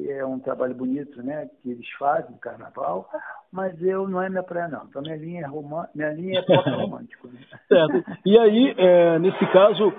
é 0.08 0.24
um 0.24 0.38
trabalho 0.38 0.74
bonito, 0.74 1.22
né, 1.22 1.48
que 1.60 1.70
eles 1.70 1.88
fazem 1.98 2.30
no 2.30 2.38
carnaval, 2.38 3.08
mas 3.52 3.80
eu 3.82 4.08
não 4.08 4.22
é 4.22 4.28
minha 4.28 4.42
praia 4.42 4.68
não. 4.68 4.84
Então 4.84 5.02
minha 5.02 5.16
linha 5.16 5.42
é 5.42 5.46
romântica, 5.46 5.92
minha 5.94 6.12
linha 6.12 6.38
é 6.40 6.42
pop 6.42 6.68
romântico. 6.70 7.28
Né? 7.28 7.40
certo. 7.68 8.04
E 8.24 8.38
aí, 8.38 8.74
é, 8.76 9.18
nesse 9.18 9.46
caso, 9.52 9.92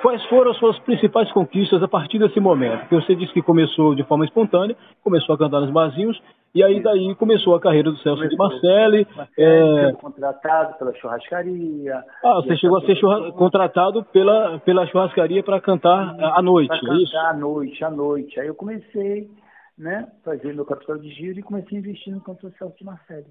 quais 0.00 0.24
foram 0.26 0.50
as 0.50 0.56
suas 0.58 0.78
principais 0.80 1.30
conquistas 1.32 1.82
a 1.82 1.88
partir 1.88 2.18
desse 2.18 2.38
momento? 2.38 2.80
Porque 2.80 2.94
você 2.94 3.14
disse 3.14 3.32
que 3.32 3.42
começou 3.42 3.94
de 3.94 4.04
forma 4.04 4.24
espontânea, 4.24 4.76
começou 5.02 5.34
a 5.34 5.38
cantar 5.38 5.60
nos 5.60 5.70
barzinhos, 5.70 6.20
e 6.54 6.62
aí 6.62 6.82
daí 6.82 7.14
começou 7.16 7.54
a 7.54 7.60
carreira 7.60 7.90
do 7.90 7.98
Celso 7.98 8.22
começou. 8.22 8.48
de 8.48 8.54
Marcelli. 8.54 9.06
é... 9.38 9.92
contratado 9.92 10.78
pela 10.78 10.94
churrascaria. 10.94 12.02
Ah, 12.24 12.34
você 12.36 12.56
chegou 12.56 12.78
a 12.78 12.80
ser 12.82 12.96
churra... 12.96 13.32
contratado 13.32 14.04
pela, 14.04 14.58
pela 14.60 14.86
churrascaria 14.86 15.42
para 15.42 15.60
cantar 15.60 16.16
à 16.18 16.40
noite, 16.40 16.78
pra 16.80 16.94
é 16.94 16.96
isso? 16.96 17.16
à 17.18 17.34
noite, 17.34 17.84
à 17.84 17.90
noite. 17.90 18.40
Aí 18.40 18.46
eu 18.46 18.54
comecei, 18.54 19.28
né, 19.76 20.06
fazer 20.24 20.54
meu 20.54 20.64
capital 20.64 20.96
de 20.96 21.10
giro 21.10 21.38
e 21.38 21.42
comecei 21.42 21.76
a 21.76 21.80
investir 21.80 22.14
no 22.14 22.22
cantor 22.22 22.52
Celso 22.52 22.76
de 22.78 22.84
Marcelli. 22.84 23.26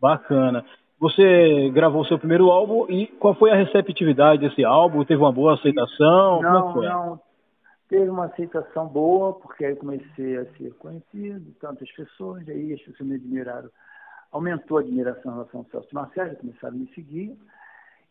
Bacana. 0.00 0.64
Você 0.98 1.70
gravou 1.70 2.04
seu 2.06 2.18
primeiro 2.18 2.50
álbum 2.50 2.86
e 2.90 3.06
qual 3.06 3.34
foi 3.34 3.50
a 3.50 3.56
receptividade 3.56 4.40
desse 4.40 4.64
álbum? 4.64 5.04
Teve 5.04 5.20
uma 5.20 5.32
boa 5.32 5.54
aceitação? 5.54 6.40
Não, 6.40 6.82
é 6.82 6.88
não 6.88 7.20
teve 7.88 8.08
uma 8.08 8.26
aceitação 8.26 8.86
boa, 8.86 9.34
porque 9.34 9.64
aí 9.64 9.76
comecei 9.76 10.36
a 10.36 10.44
ser 10.56 10.74
conhecido, 10.74 11.54
tantas 11.60 11.90
pessoas, 11.92 12.48
aí 12.48 12.72
as 12.72 12.80
pessoas 12.80 13.08
me 13.08 13.14
admiraram, 13.14 13.70
aumentou 14.32 14.78
a 14.78 14.80
admiração 14.80 15.32
em 15.32 15.34
relação 15.34 15.60
ao 15.60 15.66
Celso 15.66 15.94
Marcelo, 15.94 16.36
começaram 16.36 16.74
a 16.74 16.78
me 16.78 16.92
seguir, 16.94 17.38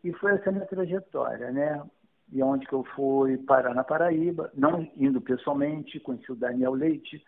e 0.03 0.13
foi 0.13 0.33
essa 0.33 0.51
minha 0.51 0.65
trajetória, 0.65 1.51
né? 1.51 1.83
E 2.31 2.41
onde 2.41 2.65
que 2.65 2.73
eu 2.73 2.83
fui 2.95 3.37
parar 3.37 3.73
na 3.73 3.83
Paraíba, 3.83 4.49
não 4.53 4.87
indo 4.97 5.21
pessoalmente, 5.21 5.99
conheci 5.99 6.31
o 6.31 6.35
Daniel 6.35 6.73
Leite, 6.73 7.23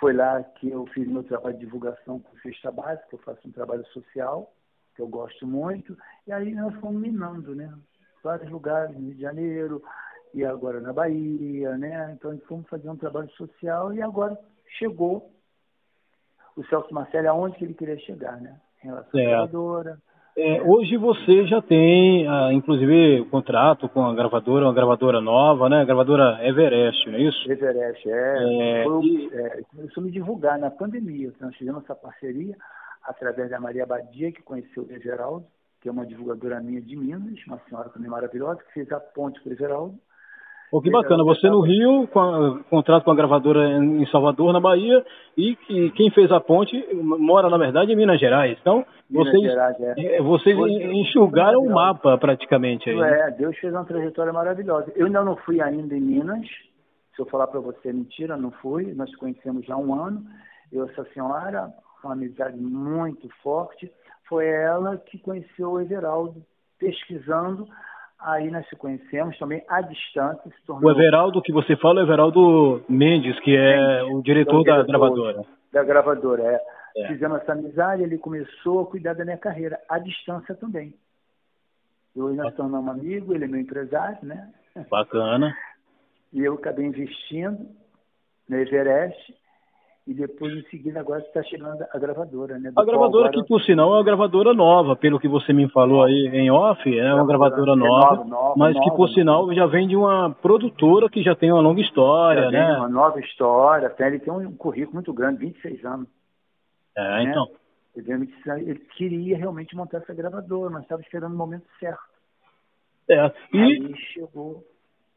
foi 0.00 0.12
lá 0.12 0.42
que 0.42 0.70
eu 0.70 0.86
fiz 0.86 1.06
meu 1.08 1.24
trabalho 1.24 1.58
de 1.58 1.64
divulgação 1.64 2.20
com 2.20 2.36
Festa 2.36 2.70
Básica, 2.70 3.08
eu 3.12 3.18
faço 3.18 3.46
um 3.46 3.52
trabalho 3.52 3.84
social, 3.86 4.52
que 4.98 5.02
eu 5.02 5.06
gosto 5.06 5.46
muito, 5.46 5.96
e 6.26 6.32
aí 6.32 6.52
nós 6.52 6.74
fomos 6.80 7.00
minando, 7.00 7.54
né? 7.54 7.72
Vários 8.20 8.50
lugares, 8.50 8.96
no 8.96 9.06
Rio 9.06 9.14
de 9.14 9.20
Janeiro, 9.20 9.80
e 10.34 10.44
agora 10.44 10.80
na 10.80 10.92
Bahia, 10.92 11.78
né? 11.78 12.16
Então 12.18 12.36
fomos 12.48 12.68
fazer 12.68 12.90
um 12.90 12.96
trabalho 12.96 13.30
social 13.30 13.94
e 13.94 14.02
agora 14.02 14.36
chegou 14.76 15.30
o 16.56 16.64
Celso 16.64 16.92
Marcelo 16.92 17.28
aonde 17.28 17.56
que 17.56 17.64
ele 17.64 17.74
queria 17.74 17.96
chegar, 18.00 18.40
né? 18.40 18.60
Em 18.82 18.88
relação 18.88 19.20
à 19.20 19.24
gravadora. 19.24 19.98
É, 20.36 20.62
hoje 20.62 20.96
você 20.96 21.46
já 21.46 21.62
tem, 21.62 22.26
ah, 22.28 22.52
inclusive, 22.52 23.24
contrato 23.30 23.88
com 23.88 24.04
a 24.04 24.14
gravadora, 24.14 24.66
uma 24.66 24.74
gravadora 24.74 25.20
nova, 25.20 25.68
né? 25.68 25.82
A 25.82 25.84
gravadora 25.84 26.44
Everest, 26.44 27.08
não 27.08 27.18
é 27.18 27.22
isso? 27.22 27.50
Everest, 27.50 28.08
é. 28.08 28.80
é, 28.80 28.84
Foi, 28.84 29.30
é 29.32 29.62
começou 29.70 30.00
a 30.00 30.06
me 30.06 30.10
divulgar 30.10 30.58
na 30.58 30.72
pandemia. 30.72 31.32
Nós 31.40 31.54
fizemos 31.56 31.84
essa 31.84 31.94
parceria 31.94 32.56
através 33.08 33.50
da 33.50 33.58
Maria 33.58 33.86
Badia, 33.86 34.30
que 34.30 34.42
conheceu 34.42 34.84
o 34.84 34.92
Everaldo, 34.92 35.46
que 35.80 35.88
é 35.88 35.92
uma 35.92 36.06
divulgadora 36.06 36.60
minha 36.60 36.80
de 36.80 36.96
Minas, 36.96 37.38
uma 37.46 37.58
senhora 37.68 37.88
também 37.88 38.10
maravilhosa, 38.10 38.62
que 38.62 38.72
fez 38.72 38.92
a 38.92 39.00
ponte 39.00 39.40
com 39.40 39.48
o 39.48 39.52
Everaldo. 39.52 39.98
Pô, 40.70 40.82
que 40.82 40.90
bacana. 40.90 41.24
Você 41.24 41.48
no 41.48 41.62
Rio, 41.62 42.06
com 42.08 42.20
a, 42.20 42.62
contrato 42.64 43.04
com 43.04 43.10
a 43.10 43.14
gravadora 43.14 43.78
em 43.78 44.04
Salvador, 44.06 44.52
na 44.52 44.60
Bahia, 44.60 45.02
e 45.36 45.56
que 45.56 45.90
quem 45.92 46.10
fez 46.10 46.30
a 46.30 46.40
ponte 46.40 46.76
mora, 46.94 47.48
na 47.48 47.56
verdade, 47.56 47.92
em 47.92 47.96
Minas 47.96 48.20
Gerais. 48.20 48.58
Então, 48.60 48.84
Minas 49.08 49.28
vocês, 49.28 49.42
Gerais, 49.44 49.80
é. 49.80 50.16
é 50.16 50.22
vocês 50.22 50.58
enxugaram 50.58 51.60
o 51.60 51.72
mapa 51.72 52.18
praticamente 52.18 52.90
aí. 52.90 53.00
É, 53.00 53.30
Deus 53.30 53.56
fez 53.56 53.72
uma 53.72 53.84
trajetória 53.84 54.32
maravilhosa. 54.32 54.92
Eu 54.94 55.06
ainda 55.06 55.24
não 55.24 55.36
fui 55.36 55.60
ainda 55.62 55.96
em 55.96 56.00
Minas. 56.00 56.46
Se 57.16 57.22
eu 57.22 57.26
falar 57.26 57.46
para 57.46 57.60
você 57.60 57.90
mentira, 57.90 58.36
não 58.36 58.50
fui. 58.50 58.92
Nós 58.94 59.14
conhecemos 59.16 59.64
já 59.64 59.74
há 59.74 59.78
um 59.78 59.94
ano. 59.94 60.22
Eu, 60.70 60.84
essa 60.84 61.04
senhora, 61.14 61.72
uma 62.04 62.14
amizade 62.14 62.56
muito 62.56 63.28
forte. 63.42 63.90
Foi 64.28 64.46
ela 64.46 64.96
que 64.96 65.18
conheceu 65.18 65.72
o 65.72 65.80
Everaldo, 65.80 66.44
pesquisando 66.78 67.66
Aí 68.20 68.50
nós 68.50 68.68
se 68.68 68.74
conhecemos 68.74 69.38
também 69.38 69.62
à 69.68 69.80
distância. 69.80 70.50
Tornou... 70.66 70.90
O 70.90 70.92
Everaldo 70.92 71.40
que 71.40 71.52
você 71.52 71.76
fala 71.76 72.00
é 72.00 72.02
o 72.02 72.06
Everaldo 72.06 72.82
Mendes, 72.88 73.38
que 73.40 73.56
é 73.56 74.02
Mendes, 74.02 74.16
o 74.16 74.22
diretor, 74.22 74.54
é 74.54 74.58
o 74.58 74.62
diretor 74.62 74.64
da 74.64 74.82
gravadora. 74.82 75.44
Da 75.72 75.84
gravadora, 75.84 76.42
é. 76.42 76.60
é. 76.96 77.08
Fizemos 77.08 77.40
essa 77.40 77.52
amizade, 77.52 78.02
ele 78.02 78.18
começou 78.18 78.80
a 78.80 78.86
cuidar 78.86 79.14
da 79.14 79.24
minha 79.24 79.38
carreira, 79.38 79.78
à 79.88 80.00
distância 80.00 80.54
também. 80.56 80.94
E 82.16 82.20
hoje 82.20 82.36
nós 82.36 82.52
tornamos 82.56 82.90
amigos, 82.90 83.32
ele 83.32 83.44
é 83.44 83.48
meu 83.48 83.60
empresário, 83.60 84.18
né? 84.22 84.50
Bacana. 84.90 85.56
E 86.32 86.42
eu 86.42 86.54
acabei 86.54 86.86
investindo 86.86 87.68
no 88.48 88.56
Everest 88.56 89.34
e 90.08 90.14
depois 90.14 90.54
em 90.54 90.62
seguida 90.70 91.00
agora 91.00 91.20
está 91.20 91.42
chegando 91.42 91.84
a 91.92 91.98
gravadora, 91.98 92.58
né? 92.58 92.72
A 92.74 92.82
gravadora 92.82 93.30
que 93.30 93.44
por 93.44 93.60
sinal 93.60 93.92
é 93.92 93.96
uma 93.98 94.02
gravadora 94.02 94.54
nova, 94.54 94.96
pelo 94.96 95.20
que 95.20 95.28
você 95.28 95.52
me 95.52 95.68
falou 95.68 96.02
aí 96.02 96.30
em 96.32 96.50
off, 96.50 96.98
é 96.98 97.14
uma 97.14 97.26
gravadora 97.26 97.76
nova, 97.76 98.16
nova, 98.16 98.24
nova 98.24 98.54
mas 98.56 98.74
nova, 98.74 98.88
que 98.88 98.96
por 98.96 99.10
sinal 99.10 99.52
já 99.52 99.66
vem 99.66 99.86
de 99.86 99.94
uma 99.94 100.34
produtora 100.40 101.10
que 101.10 101.22
já 101.22 101.36
tem 101.36 101.52
uma 101.52 101.60
longa 101.60 101.82
história, 101.82 102.44
já 102.44 102.50
né? 102.50 102.78
uma 102.78 102.88
nova 102.88 103.20
história, 103.20 103.88
até 103.88 104.06
ele 104.06 104.18
tem 104.18 104.32
um 104.32 104.56
currículo 104.56 104.94
muito 104.94 105.12
grande, 105.12 105.40
26 105.40 105.84
anos. 105.84 106.08
É, 106.96 107.02
né? 107.02 107.22
então. 107.24 107.46
Ele, 107.94 108.32
ele 108.62 108.78
queria 108.96 109.36
realmente 109.36 109.76
montar 109.76 109.98
essa 109.98 110.14
gravadora, 110.14 110.70
mas 110.70 110.84
estava 110.84 111.02
esperando 111.02 111.34
o 111.34 111.36
momento 111.36 111.66
certo. 111.78 112.00
É, 113.10 113.30
e 113.52 113.60
aí 113.60 113.94
chegou. 114.14 114.64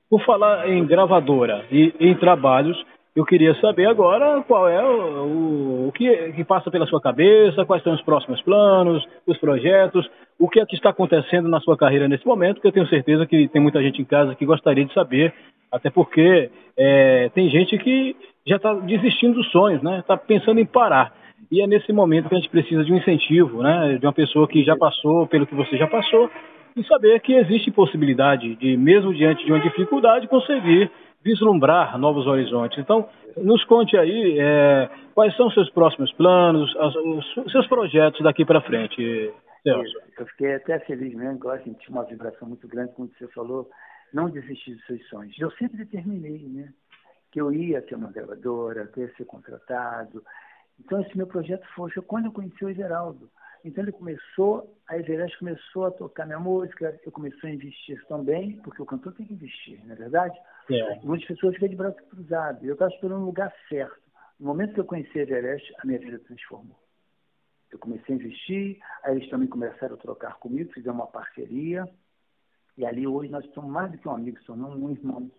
Por 0.10 0.22
falar 0.26 0.68
em 0.68 0.86
gravadora 0.86 1.66
e 1.72 1.94
em 1.98 2.14
trabalhos, 2.18 2.78
eu 3.16 3.26
queria 3.26 3.54
saber 3.56 3.88
agora 3.88 4.42
qual 4.48 4.70
é 4.70 4.82
o, 4.84 5.26
o, 5.26 5.88
o 5.88 5.92
que, 5.92 6.32
que, 6.34 6.44
passa 6.46 6.72
pela 6.72 6.86
sua 6.88 7.02
cabeça, 7.02 7.66
quais 7.66 7.84
são 7.84 7.94
os 7.94 8.02
próximos 8.02 8.42
planos, 8.42 9.06
os 9.28 9.38
projetos, 9.38 10.10
o 10.40 10.48
que 10.48 10.62
é 10.62 10.66
que 10.66 10.76
está 10.76 10.92
acontecendo 10.92 11.50
na 11.50 11.60
sua 11.60 11.76
carreira 11.76 12.08
nesse 12.08 12.26
momento, 12.26 12.56
porque 12.56 12.70
eu 12.70 12.72
tenho 12.72 12.88
certeza 12.88 13.26
que 13.26 13.50
tem 13.50 13.62
muita 13.62 13.82
gente 13.82 14.02
em 14.02 14.06
casa 14.06 14.34
que 14.36 14.46
gostaria 14.46 14.86
de 14.86 14.94
saber, 14.94 15.34
até 15.72 15.90
porque 15.90 16.50
é, 16.78 17.30
tem 17.36 17.50
gente 17.50 17.78
que 17.78 18.16
já 18.48 18.56
está 18.56 18.74
desistindo 18.74 19.36
dos 19.36 19.52
sonhos, 19.52 19.82
né? 19.84 20.00
Está 20.00 20.18
pensando 20.18 20.60
em 20.60 20.66
parar. 20.66 21.14
E 21.52 21.62
é 21.62 21.68
nesse 21.68 21.92
momento 21.92 22.30
que 22.30 22.36
a 22.36 22.38
gente 22.38 22.50
precisa 22.50 22.84
de 22.84 22.94
um 22.94 22.98
incentivo, 22.98 23.62
né? 23.62 23.98
De 24.00 24.06
uma 24.06 24.14
pessoa 24.14 24.48
que 24.48 24.64
já 24.64 24.76
passou 24.76 25.28
pelo 25.28 25.46
que 25.46 25.56
você 25.56 25.78
já 25.78 25.88
passou 25.88 26.30
e 26.76 26.84
saber 26.86 27.20
que 27.20 27.34
existe 27.34 27.70
possibilidade 27.72 28.56
de, 28.56 28.78
mesmo 28.78 29.14
diante 29.14 29.46
de 29.46 29.52
uma 29.52 29.60
dificuldade, 29.60 30.28
conseguir 30.28 30.90
vislumbrar 31.24 31.98
novos 31.98 32.28
horizontes. 32.28 32.78
Então, 32.80 33.08
nos 33.38 33.64
conte 33.66 33.98
aí 33.98 34.38
é, 34.40 34.90
quais 35.14 35.36
são 35.36 35.48
os 35.48 35.54
seus 35.54 35.70
próximos 35.70 36.12
planos, 36.14 36.74
os 36.76 37.52
seus 37.52 37.68
projetos 37.68 38.22
daqui 38.22 38.44
para 38.44 38.62
frente, 38.62 39.34
Celso. 39.64 39.98
Eu 40.18 40.26
fiquei 40.28 40.56
até 40.56 40.80
feliz 40.80 41.14
mesmo, 41.14 41.40
que 41.40 41.48
eu 41.48 41.64
senti 41.64 41.90
uma 41.90 42.04
vibração 42.04 42.48
muito 42.48 42.68
grande 42.68 42.94
quando 42.94 43.12
você 43.18 43.28
falou, 43.28 43.70
não 44.14 44.30
desistir 44.30 44.76
dos 44.76 44.86
seus 44.86 45.08
sonhos. 45.08 45.40
Eu 45.40 45.52
sempre 45.52 45.78
determinei, 45.78 46.40
né? 46.48 46.74
Que 47.32 47.40
eu 47.40 47.54
ia 47.54 47.82
ter 47.82 47.96
uma 47.96 48.12
gravadora, 48.12 48.88
que 48.88 49.00
eu 49.00 49.08
ia 49.08 49.16
ser 49.16 49.26
contratado. 49.26 50.24
Então, 50.80 51.00
esse 51.02 51.16
meu 51.16 51.28
projeto 51.28 51.66
foi 51.76 51.92
quando 52.08 52.26
eu 52.26 52.32
conheci 52.32 52.66
o 52.66 52.70
Everaldo. 52.70 53.30
Então 53.64 53.84
ele 53.84 53.92
começou, 53.92 54.76
a 54.88 54.98
Everest 54.98 55.38
começou 55.38 55.86
a 55.86 55.92
tocar 55.92 56.26
minha 56.26 56.40
música, 56.40 57.00
eu 57.06 57.12
comecei 57.12 57.52
a 57.52 57.54
investir 57.54 58.04
também, 58.08 58.58
porque 58.64 58.82
o 58.82 58.86
cantor 58.86 59.14
tem 59.14 59.26
que 59.26 59.34
investir, 59.34 59.80
não 59.86 59.94
é 59.94 59.98
verdade? 59.98 60.38
É. 60.70 61.00
Muitas 61.04 61.28
pessoas 61.28 61.54
ficam 61.56 61.70
de 61.70 61.76
braço 61.76 61.98
cruzado. 62.10 62.64
Eu 62.66 62.74
estava 62.74 62.92
esperando 62.92 63.22
um 63.22 63.26
lugar 63.26 63.54
certo. 63.68 64.02
No 64.40 64.48
momento 64.48 64.74
que 64.74 64.80
eu 64.80 64.86
conheci 64.86 65.20
a 65.20 65.24
Everest, 65.24 65.74
a 65.82 65.86
minha 65.86 66.00
vida 66.00 66.20
transformou. 66.20 66.78
Eu 67.72 67.80
comecei 67.80 68.16
a 68.16 68.18
investir, 68.18 68.80
aí 69.04 69.16
eles 69.16 69.30
também 69.30 69.48
começaram 69.48 69.96
a 69.96 69.98
trocar 69.98 70.38
comigo, 70.40 70.74
fizemos 70.74 71.00
uma 71.00 71.08
parceria, 71.08 71.88
e 72.78 72.86
ali 72.86 73.08
hoje 73.08 73.32
nós 73.32 73.46
somos 73.54 73.72
mais 73.72 73.92
do 73.92 73.98
que 73.98 74.08
um 74.08 74.12
amigo, 74.12 74.38
somos 74.44 74.76
um 74.76 74.90
irmão. 74.90 75.32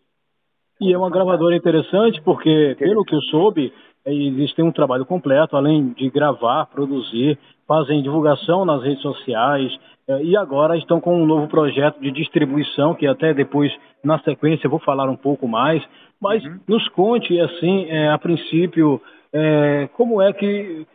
E 0.80 0.92
é 0.92 0.98
uma 0.98 1.10
gravadora 1.10 1.54
interessante 1.54 2.22
porque, 2.22 2.48
interessante. 2.48 2.88
pelo 2.88 3.04
que 3.04 3.14
eu 3.14 3.20
soube, 3.22 3.72
existe 4.06 4.62
um 4.62 4.72
trabalho 4.72 5.04
completo, 5.04 5.56
além 5.56 5.92
de 5.92 6.08
gravar, 6.10 6.66
produzir, 6.66 7.38
fazem 7.66 8.02
divulgação 8.02 8.64
nas 8.64 8.82
redes 8.82 9.02
sociais 9.02 9.76
e 10.22 10.36
agora 10.36 10.76
estão 10.76 11.00
com 11.00 11.22
um 11.22 11.26
novo 11.26 11.48
projeto 11.48 12.00
de 12.00 12.10
distribuição, 12.10 12.94
que 12.94 13.06
até 13.06 13.32
depois, 13.32 13.72
na 14.02 14.18
sequência, 14.20 14.66
eu 14.66 14.70
vou 14.70 14.80
falar 14.80 15.08
um 15.08 15.16
pouco 15.16 15.46
mais. 15.46 15.82
Mas 16.20 16.44
uhum. 16.44 16.58
nos 16.68 16.88
conte, 16.88 17.38
assim, 17.40 17.86
é, 17.88 18.08
a 18.08 18.18
princípio, 18.18 19.00
é, 19.32 19.88
como 19.94 20.20
é 20.20 20.32
que 20.32 20.86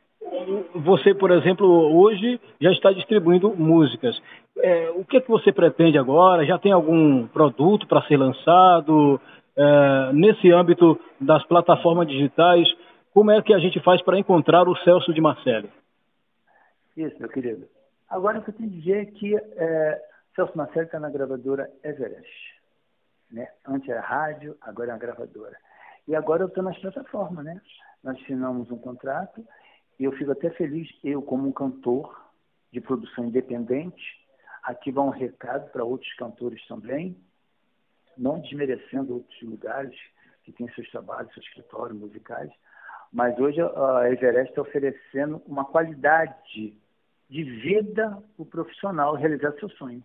você, 0.76 1.14
por 1.14 1.32
exemplo, 1.32 1.66
hoje 1.68 2.40
já 2.62 2.72
está 2.72 2.92
distribuindo 2.92 3.54
músicas. 3.56 4.20
É, 4.58 4.92
o 4.96 5.04
que, 5.06 5.18
é 5.18 5.22
que 5.22 5.30
você 5.30 5.52
pretende 5.52 5.98
agora? 5.98 6.46
Já 6.46 6.58
tem 6.58 6.72
algum 6.72 7.28
produto 7.28 7.88
para 7.88 8.02
ser 8.04 8.18
lançado? 8.18 9.20
É, 9.56 10.14
nesse 10.14 10.52
âmbito 10.52 11.00
das 11.20 11.44
plataformas 11.46 12.08
digitais, 12.08 12.68
como 13.14 13.32
é 13.32 13.42
que 13.42 13.54
a 13.54 13.60
gente 13.60 13.80
faz 13.80 14.02
para 14.02 14.20
encontrar 14.20 14.68
o 14.68 14.76
Celso 14.78 15.14
de 15.14 15.22
Marcelo? 15.22 15.68
Isso, 16.96 17.16
meu 17.20 17.30
querido. 17.30 17.66
Agora 18.10 18.40
o 18.40 18.44
que 18.44 18.50
eu 18.50 18.54
tenho 18.54 18.70
que 18.70 18.78
dizer 18.78 18.98
é 19.02 19.06
que 19.06 19.36
é, 19.36 20.10
Celso 20.36 20.58
Marcelo 20.58 20.86
está 20.86 21.00
na 21.00 21.10
gravadora 21.10 21.72
Everest. 21.84 22.62
Né? 23.32 23.52
Antes 23.66 23.90
era 23.90 24.02
rádio, 24.02 24.58
agora 24.62 24.92
é 24.92 24.94
uma 24.94 25.00
gravadora. 25.00 25.58
E 26.08 26.16
agora 26.16 26.44
eu 26.44 26.48
estou 26.48 26.64
nas 26.64 26.78
plataformas, 26.80 27.44
né? 27.44 27.62
Nós 28.04 28.18
assinamos 28.22 28.72
um 28.72 28.78
contrato 28.78 29.46
e 30.00 30.06
eu 30.06 30.12
fico 30.14 30.32
até 30.32 30.50
feliz, 30.52 30.88
eu 31.04 31.22
como 31.22 31.48
um 31.48 31.52
cantor 31.52 32.16
de 32.72 32.80
produção 32.80 33.26
independente, 33.26 34.04
aqui 34.64 34.92
vai 34.92 35.04
um 35.04 35.10
recado 35.10 35.70
para 35.72 35.84
outros 35.84 36.14
cantores 36.14 36.66
também, 36.68 37.18
não 38.18 38.40
desmerecendo 38.40 39.16
outros 39.16 39.42
lugares 39.42 39.96
que 40.44 40.52
têm 40.54 40.72
seus 40.74 40.90
trabalhos, 40.92 41.34
seus 41.34 41.46
escritórios 41.46 42.00
musicais, 42.00 42.52
mas 43.12 43.38
hoje 43.40 43.60
a 43.62 44.10
Everest 44.10 44.50
está 44.50 44.62
oferecendo 44.62 45.42
uma 45.46 45.66
qualidade 45.66 46.78
de 47.30 47.44
vida 47.44 48.18
o 48.38 48.46
profissional 48.46 49.16
realizar 49.16 49.52
seu 49.54 49.70
sonho. 49.70 50.04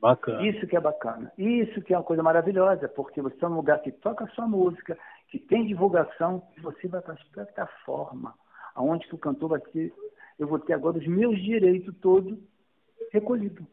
Bacana. 0.00 0.46
Isso 0.46 0.66
que 0.66 0.76
é 0.76 0.80
bacana. 0.80 1.32
Isso 1.36 1.80
que 1.82 1.94
é 1.94 1.98
uma 1.98 2.04
coisa 2.04 2.22
maravilhosa, 2.22 2.88
porque 2.88 3.22
você 3.22 3.34
está 3.34 3.48
num 3.48 3.56
lugar 3.56 3.80
que 3.80 3.90
toca 3.90 4.24
a 4.24 4.28
sua 4.28 4.46
música, 4.46 4.96
que 5.28 5.38
tem 5.38 5.66
divulgação, 5.66 6.42
e 6.56 6.60
você 6.60 6.86
vai 6.86 7.00
para 7.00 7.14
a 7.14 7.32
plataforma, 7.32 8.34
aonde 8.74 9.06
que 9.08 9.14
o 9.14 9.18
cantor 9.18 9.50
vai 9.50 9.60
ter, 9.60 9.92
eu 10.38 10.46
vou 10.46 10.58
ter 10.58 10.74
agora 10.74 10.98
os 10.98 11.06
meus 11.06 11.42
direitos 11.42 11.94
todos 12.00 12.38
recolhidos. 13.10 13.64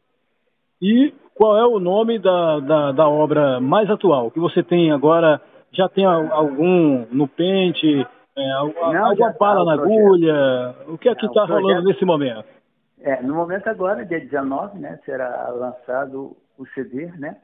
E 0.81 1.13
qual 1.35 1.57
é 1.57 1.65
o 1.65 1.79
nome 1.79 2.19
da, 2.19 2.59
da, 2.59 2.91
da 2.91 3.07
obra 3.07 3.59
mais 3.59 3.89
atual 3.89 4.31
que 4.31 4.39
você 4.39 4.63
tem 4.63 4.91
agora 4.91 5.41
já 5.71 5.89
tem 5.89 6.05
algum 6.05 7.05
no 7.11 7.27
pente, 7.27 8.05
é, 8.35 8.49
Não, 8.49 9.05
alguma 9.05 9.33
bala 9.39 9.59
tá 9.59 9.65
na 9.65 9.73
agulha? 9.73 10.75
O 10.87 10.97
que 10.97 11.09
é 11.09 11.15
que 11.15 11.25
está 11.25 11.45
rolando 11.45 11.87
nesse 11.87 12.03
momento? 12.05 12.45
É, 13.01 13.21
no 13.21 13.35
momento 13.35 13.67
agora, 13.67 14.05
dia 14.05 14.19
19, 14.19 14.79
né, 14.79 14.97
será 15.05 15.49
lançado 15.49 16.37
o 16.57 16.65
CD, 16.67 17.07
né, 17.17 17.37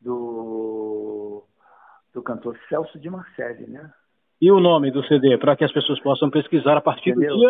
do, 0.00 1.44
do 2.12 2.22
cantor 2.22 2.58
Celso 2.68 2.98
de 2.98 3.08
Marcelli, 3.08 3.68
né? 3.68 3.90
E 4.40 4.50
o 4.50 4.58
nome 4.58 4.90
do 4.90 5.04
CD, 5.04 5.38
para 5.38 5.54
que 5.54 5.64
as 5.64 5.72
pessoas 5.72 6.00
possam 6.00 6.28
pesquisar 6.28 6.76
a 6.76 6.80
partir 6.80 7.10
Entendeu? 7.10 7.36
do 7.36 7.40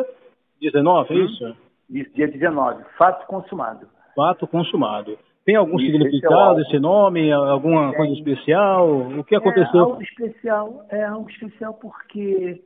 dia 0.60 0.70
19, 0.70 1.14
é 1.14 1.16
hum? 1.16 1.24
isso? 1.24 1.56
Isso, 1.88 2.14
dia 2.14 2.28
19, 2.28 2.84
Fato 2.98 3.26
Consumado. 3.26 3.88
Fato 4.14 4.46
Consumado. 4.46 5.18
Tem 5.44 5.56
algum 5.56 5.76
Isso, 5.78 5.86
significado 5.86 6.60
esse, 6.60 6.68
é 6.68 6.70
esse 6.70 6.78
nome? 6.78 7.32
Alguma 7.32 7.88
Tem. 7.88 7.96
coisa 7.96 8.12
especial? 8.14 8.88
O 9.18 9.24
que 9.24 9.34
aconteceu? 9.34 9.80
É 9.80 9.82
algo 9.82 10.02
especial, 10.02 10.86
é 10.88 11.04
algo 11.04 11.30
especial 11.30 11.74
porque 11.74 12.62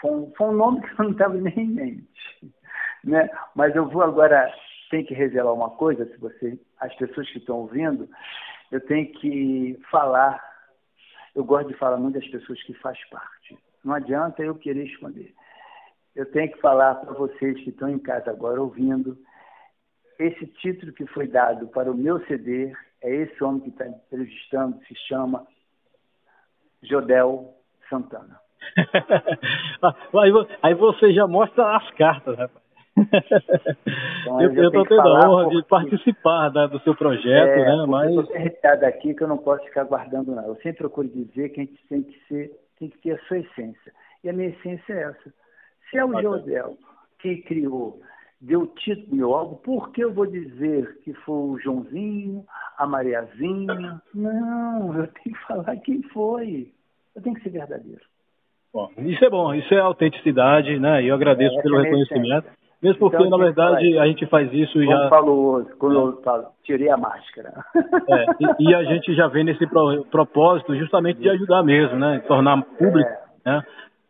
foi 0.00 0.10
um, 0.10 0.32
foi 0.36 0.48
um 0.48 0.52
nome 0.52 0.80
que 0.80 1.00
eu 1.00 1.04
não 1.04 1.12
estava 1.12 1.34
nem 1.34 1.58
em 1.58 1.68
mente. 1.68 2.54
Né? 3.04 3.28
Mas 3.54 3.74
eu 3.76 3.88
vou 3.88 4.02
agora, 4.02 4.52
tem 4.90 5.04
que 5.04 5.14
revelar 5.14 5.52
uma 5.52 5.70
coisa, 5.70 6.04
se 6.06 6.16
você, 6.18 6.58
as 6.80 6.94
pessoas 6.96 7.30
que 7.30 7.38
estão 7.38 7.58
ouvindo, 7.58 8.08
eu 8.72 8.80
tenho 8.80 9.10
que 9.12 9.78
falar, 9.90 10.42
eu 11.34 11.44
gosto 11.44 11.68
de 11.68 11.74
falar 11.74 11.96
muito 11.96 12.18
das 12.18 12.28
pessoas 12.28 12.60
que 12.64 12.74
faz 12.74 12.98
parte. 13.08 13.56
Não 13.84 13.94
adianta 13.94 14.42
eu 14.42 14.54
querer 14.54 14.84
esconder. 14.84 15.32
Eu 16.14 16.26
tenho 16.32 16.50
que 16.50 16.60
falar 16.60 16.96
para 16.96 17.14
vocês 17.14 17.56
que 17.62 17.70
estão 17.70 17.88
em 17.88 17.98
casa 17.98 18.30
agora 18.30 18.60
ouvindo, 18.60 19.16
esse 20.18 20.46
título 20.46 20.92
que 20.92 21.06
foi 21.06 21.28
dado 21.28 21.68
para 21.68 21.90
o 21.90 21.96
meu 21.96 22.24
CD 22.26 22.72
é 23.02 23.14
esse 23.14 23.42
homem 23.42 23.60
que 23.60 23.68
está 23.68 23.86
entrevistando, 23.86 24.78
se 24.86 24.94
chama 25.06 25.46
Jodel 26.82 27.54
Santana. 27.88 28.40
aí 30.62 30.74
você 30.74 31.12
já 31.12 31.26
mostra 31.26 31.76
as 31.76 31.90
cartas, 31.92 32.36
rapaz. 32.36 32.68
Então, 34.22 34.42
eu 34.42 34.66
estou 34.66 34.84
tendo 34.86 35.08
a 35.08 35.30
honra 35.30 35.50
de 35.50 35.64
participar 35.66 36.48
da, 36.48 36.66
do 36.66 36.80
seu 36.80 36.96
projeto, 36.96 37.60
é, 37.60 37.64
né? 37.64 37.86
Mas 37.86 38.12
eu 38.12 38.22
estou 38.22 38.36
irritado 38.36 38.84
aqui 38.86 39.14
que 39.14 39.22
eu 39.22 39.28
não 39.28 39.38
posso 39.38 39.64
ficar 39.64 39.84
guardando 39.84 40.34
nada. 40.34 40.48
Eu 40.48 40.56
sempre 40.56 40.78
procuro 40.78 41.08
dizer 41.08 41.50
que 41.50 41.60
a 41.60 41.64
gente 41.64 41.86
tem 41.88 42.02
que 42.02 42.18
ser, 42.26 42.50
tem 42.78 42.88
que 42.88 42.98
ter 42.98 43.12
a 43.12 43.18
sua 43.26 43.38
essência. 43.38 43.92
E 44.24 44.28
a 44.28 44.32
minha 44.32 44.48
essência 44.48 44.92
é 44.92 45.02
essa. 45.02 45.32
Se 45.88 45.98
é 45.98 46.04
o 46.04 46.20
Jodel 46.20 46.76
que 47.20 47.36
criou 47.42 48.00
deu 48.40 48.66
título 48.66 49.16
meu 49.16 49.34
álbum, 49.34 49.56
por 49.56 49.90
que 49.90 50.02
eu 50.02 50.12
vou 50.12 50.26
dizer 50.26 50.98
que 51.02 51.12
foi 51.12 51.34
o 51.34 51.58
Joãozinho, 51.58 52.44
a 52.76 52.86
Mariazinha? 52.86 54.00
Não, 54.14 54.94
eu 54.96 55.06
tenho 55.08 55.36
que 55.36 55.46
falar 55.46 55.76
quem 55.78 56.02
foi. 56.02 56.72
Eu 57.14 57.22
tenho 57.22 57.34
que 57.34 57.42
ser 57.42 57.50
verdadeiro. 57.50 58.00
Bom, 58.72 58.90
isso 58.98 59.24
é 59.24 59.30
bom, 59.30 59.54
isso 59.54 59.72
é 59.74 59.80
autenticidade, 59.80 60.78
né? 60.78 61.02
E 61.02 61.08
eu 61.08 61.14
agradeço 61.14 61.58
é, 61.58 61.62
pelo 61.62 61.80
é 61.80 61.82
reconhecimento. 61.82 62.46
Mesmo 62.80 63.00
porque, 63.00 63.16
então, 63.16 63.30
na 63.30 63.44
verdade, 63.44 63.98
a 63.98 64.06
gente 64.06 64.24
faz 64.26 64.52
isso 64.52 64.74
Como 64.74 64.84
já. 64.84 65.08
falou 65.08 65.64
quando 65.78 65.98
eu 65.98 66.22
falo, 66.22 66.46
tirei 66.62 66.88
a 66.88 66.96
máscara. 66.96 67.52
É, 68.08 68.24
e, 68.38 68.68
e, 68.68 68.74
a 68.74 68.84
gente 68.84 69.14
já 69.14 69.26
vem 69.26 69.42
nesse 69.42 69.66
pro, 69.66 70.04
propósito 70.04 70.76
justamente 70.76 71.18
de 71.18 71.28
ajudar 71.28 71.64
mesmo, 71.64 71.96
né? 71.96 72.22
Tornar 72.28 72.62
público. 72.62 73.10
É. 73.44 73.50
Né? 73.50 73.62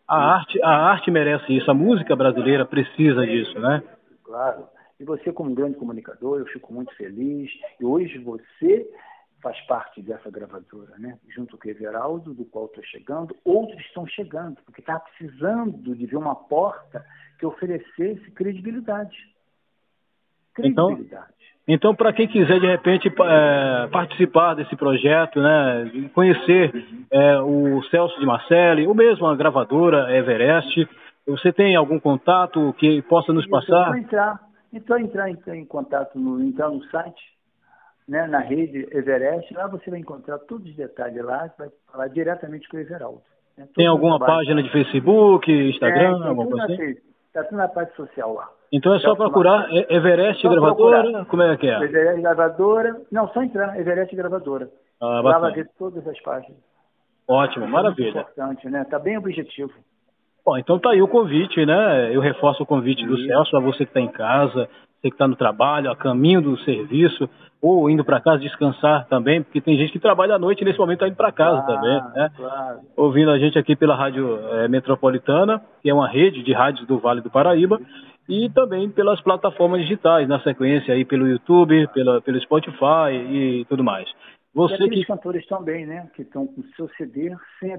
A, 0.07 0.35
arte, 0.35 0.63
a 0.63 0.71
arte 0.91 1.11
merece 1.11 1.57
isso, 1.57 1.71
a 1.71 1.75
música 1.75 2.15
brasileira 2.15 2.67
precisa 2.67 3.27
disso, 3.27 3.59
né? 3.59 3.83
Claro. 4.29 4.69
E 5.01 5.05
você, 5.05 5.33
como 5.33 5.55
grande 5.55 5.79
comunicador, 5.79 6.39
eu 6.39 6.47
fico 6.47 6.73
muito 6.73 6.95
feliz. 6.97 7.51
E 7.81 7.85
hoje 7.85 8.19
você 8.19 8.87
faz 9.43 9.59
parte 9.63 10.03
dessa 10.03 10.31
gravadora, 10.31 10.99
né? 10.99 11.19
Junto 11.35 11.57
com 11.57 11.67
o 11.67 11.71
Everaldo, 11.71 12.35
do 12.35 12.45
qual 12.45 12.67
estou 12.67 12.85
chegando. 12.85 13.35
Outros 13.43 13.81
estão 13.81 14.07
chegando, 14.07 14.59
porque 14.67 14.81
está 14.81 15.01
precisando 15.01 15.95
de 15.95 16.05
ver 16.05 16.17
uma 16.17 16.35
porta 16.35 17.03
que 17.39 17.47
oferecesse 17.47 18.31
credibilidade. 18.33 19.17
Então, 20.59 20.89
credibilidade. 20.89 21.33
Então, 21.63 21.93
então 21.93 21.95
para 21.95 22.13
quem 22.13 22.29
quiser, 22.29 22.61
de 22.61 22.67
repente, 22.67 23.09
é, 23.09 23.87
participar 23.87 24.55
desse 24.55 24.77
projeto, 24.77 25.41
né? 25.41 26.11
Conhecer 26.13 26.85
é, 27.11 27.41
o 27.41 27.83
Celso 27.85 28.19
de 28.21 28.27
Marcelli, 28.27 28.87
ou 28.87 28.95
mesmo 28.95 29.27
a 29.27 29.37
gravadora 29.37 30.15
Everest, 30.15 30.87
você 31.31 31.53
tem 31.53 31.77
algum 31.77 32.01
contato 32.01 32.73
que 32.79 33.03
possa 33.03 33.33
nos 33.33 33.47
passar? 33.47 33.89
Então, 33.89 33.97
entrar, 33.99 34.41
então 34.73 34.99
entrar, 34.99 35.31
entrar 35.31 35.57
em 35.57 35.65
contato, 35.65 36.19
no, 36.19 36.43
entrar 36.43 36.69
no 36.69 36.83
site 36.85 37.39
né, 38.09 38.27
na 38.27 38.39
rede 38.39 38.89
Everest, 38.91 39.53
lá 39.53 39.67
você 39.67 39.91
vai 39.91 40.01
encontrar 40.01 40.39
todos 40.39 40.67
os 40.67 40.75
detalhes 40.75 41.23
lá, 41.23 41.51
vai 41.59 41.69
falar 41.93 42.09
diretamente 42.09 42.67
com 42.69 42.79
o 42.79 42.81
Everaldo. 42.81 43.21
Né, 43.57 43.69
tem 43.75 43.87
alguma 43.87 44.19
página 44.19 44.63
de 44.63 44.71
Facebook, 44.71 45.53
Instagram, 45.53 46.25
é, 46.25 46.29
alguma 46.29 46.49
coisa 46.49 46.73
assim? 46.73 46.97
Está 47.27 47.45
tudo 47.45 47.59
na 47.59 47.69
parte 47.69 47.95
social 47.95 48.33
lá. 48.33 48.49
Então 48.73 48.95
é 48.95 48.99
só 49.01 49.15
procurar 49.15 49.69
Everest 49.91 50.41
só 50.41 50.49
Gravadora? 50.49 51.03
Procurar. 51.03 51.25
Como 51.27 51.43
é 51.43 51.57
que 51.59 51.69
é? 51.69 51.83
Everest 51.83 52.23
Gravadora. 52.23 53.01
Não, 53.13 53.29
só 53.29 53.43
entrar, 53.43 53.79
Everest 53.79 54.17
Gravadora. 54.17 54.71
Ah, 55.01 55.21
lá 55.21 55.39
vai 55.39 55.53
ver 55.53 55.69
todas 55.79 56.07
as 56.09 56.19
páginas. 56.21 56.59
Ótimo, 57.29 57.67
é 57.67 57.69
maravilha. 57.69 58.09
importante, 58.09 58.69
né? 58.69 58.83
Está 58.83 58.99
bem 58.99 59.19
objetivo. 59.19 59.73
Bom, 60.49 60.57
então 60.57 60.79
tá 60.79 60.93
aí 60.93 61.03
o 61.03 61.07
convite, 61.07 61.67
né? 61.67 62.09
Eu 62.11 62.23
reforço 62.23 62.63
o 62.63 62.67
convite 62.67 63.05
do 63.05 63.19
Celso 63.21 63.55
a 63.55 63.61
você 63.61 63.85
que 63.85 63.91
está 63.91 64.01
em 64.01 64.09
casa, 64.09 64.67
você 64.97 65.03
que 65.03 65.09
está 65.09 65.29
no 65.29 65.37
trabalho, 65.37 65.91
a 65.91 65.95
caminho 65.95 66.41
do 66.41 66.57
serviço, 66.61 67.29
ou 67.61 67.91
indo 67.91 68.03
para 68.03 68.19
casa 68.19 68.39
descansar 68.39 69.07
também, 69.09 69.43
porque 69.43 69.61
tem 69.61 69.77
gente 69.77 69.93
que 69.93 69.99
trabalha 69.99 70.37
à 70.37 70.39
noite 70.39 70.63
e 70.63 70.65
nesse 70.65 70.79
momento 70.79 71.05
está 71.05 71.09
indo 71.09 71.19
para 71.19 71.33
casa 71.33 71.61
claro, 71.61 71.67
também, 71.67 72.03
né? 72.15 72.31
Claro. 72.35 72.79
Ouvindo 72.97 73.31
a 73.31 73.39
gente 73.39 73.59
aqui 73.59 73.77
pela 73.77 73.95
Rádio 73.95 74.39
é, 74.55 74.69
Metropolitana, 74.69 75.61
que 75.83 75.91
é 75.91 75.93
uma 75.93 76.09
rede 76.09 76.43
de 76.43 76.55
rádios 76.55 76.87
do 76.87 76.99
Vale 76.99 77.21
do 77.21 77.29
Paraíba, 77.29 77.79
e 78.27 78.49
também 78.49 78.89
pelas 78.89 79.21
plataformas 79.21 79.83
digitais, 79.83 80.27
na 80.27 80.41
sequência 80.41 80.95
aí 80.95 81.05
pelo 81.05 81.29
YouTube, 81.29 81.89
pela, 81.89 82.23
pelo 82.23 82.41
Spotify 82.41 83.13
e 83.13 83.67
tudo 83.69 83.85
mais. 83.85 84.11
Você 84.55 84.73
e 84.73 84.77
aqueles 84.77 85.01
que... 85.01 85.13
cantores 85.13 85.47
também, 85.47 85.85
né? 85.85 86.09
Que 86.17 86.23
estão 86.23 86.47
com 86.47 86.63
o 86.63 86.65
seu 86.75 86.89
CD 86.97 87.37
sem 87.61 87.79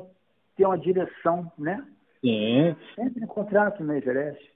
ter 0.55 0.67
uma 0.67 0.77
direção, 0.77 1.51
né? 1.57 1.83
Sim. 2.21 2.75
Sempre 2.95 3.23
em 3.23 3.27
contrato 3.27 3.83
no 3.83 3.93
Everest. 3.93 4.51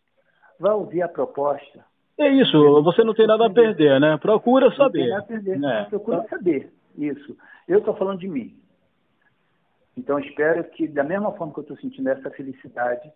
Vai 0.59 0.73
ouvir 0.73 1.01
a 1.01 1.07
proposta 1.07 1.83
é 2.17 2.29
isso, 2.29 2.83
você 2.83 3.03
não 3.03 3.13
tem 3.13 3.25
nada 3.25 3.47
a 3.47 3.49
perder, 3.49 3.99
né? 3.99 4.17
Procura 4.17 4.73
saber. 4.75 4.99
Não 4.99 5.03
tem 5.07 5.09
nada 5.09 5.23
a 5.23 5.27
perder. 5.27 5.63
É. 5.63 5.85
Procura 5.85 6.27
saber, 6.29 6.73
isso. 6.95 7.35
Eu 7.67 7.79
estou 7.79 7.95
falando 7.95 8.19
de 8.19 8.27
mim. 8.27 8.55
Então, 9.97 10.19
espero 10.19 10.63
que, 10.63 10.87
da 10.87 11.03
mesma 11.03 11.31
forma 11.33 11.53
que 11.53 11.59
eu 11.59 11.63
estou 11.63 11.77
sentindo 11.77 12.09
essa 12.09 12.29
felicidade, 12.29 13.11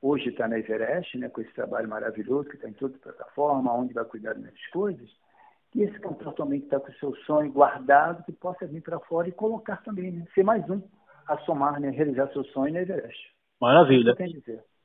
hoje 0.00 0.30
está 0.30 0.48
na 0.48 0.58
Everest, 0.58 1.18
né, 1.18 1.28
com 1.28 1.40
esse 1.42 1.52
trabalho 1.52 1.88
maravilhoso, 1.88 2.48
que 2.48 2.56
está 2.56 2.68
em 2.68 2.72
toda 2.72 2.98
plataforma, 2.98 3.74
onde 3.74 3.92
vai 3.92 4.04
cuidar 4.04 4.32
das 4.32 4.42
minhas 4.42 4.66
coisas, 4.68 5.08
que 5.70 5.82
esse 5.82 5.98
cantor 6.00 6.32
também 6.32 6.60
que 6.60 6.66
está 6.66 6.80
com 6.80 6.90
o 6.90 6.94
seu 6.94 7.14
sonho 7.26 7.52
guardado, 7.52 8.24
que 8.24 8.32
possa 8.32 8.66
vir 8.66 8.82
para 8.82 8.98
fora 9.00 9.28
e 9.28 9.32
colocar 9.32 9.82
também, 9.82 10.10
né, 10.12 10.26
ser 10.34 10.44
mais 10.44 10.68
um 10.68 10.82
a 11.26 11.36
somar, 11.38 11.78
né, 11.78 11.90
realizar 11.90 12.28
seu 12.28 12.44
sonho 12.44 12.72
na 12.72 12.80
Everest. 12.80 13.34
Maravilha. 13.60 14.16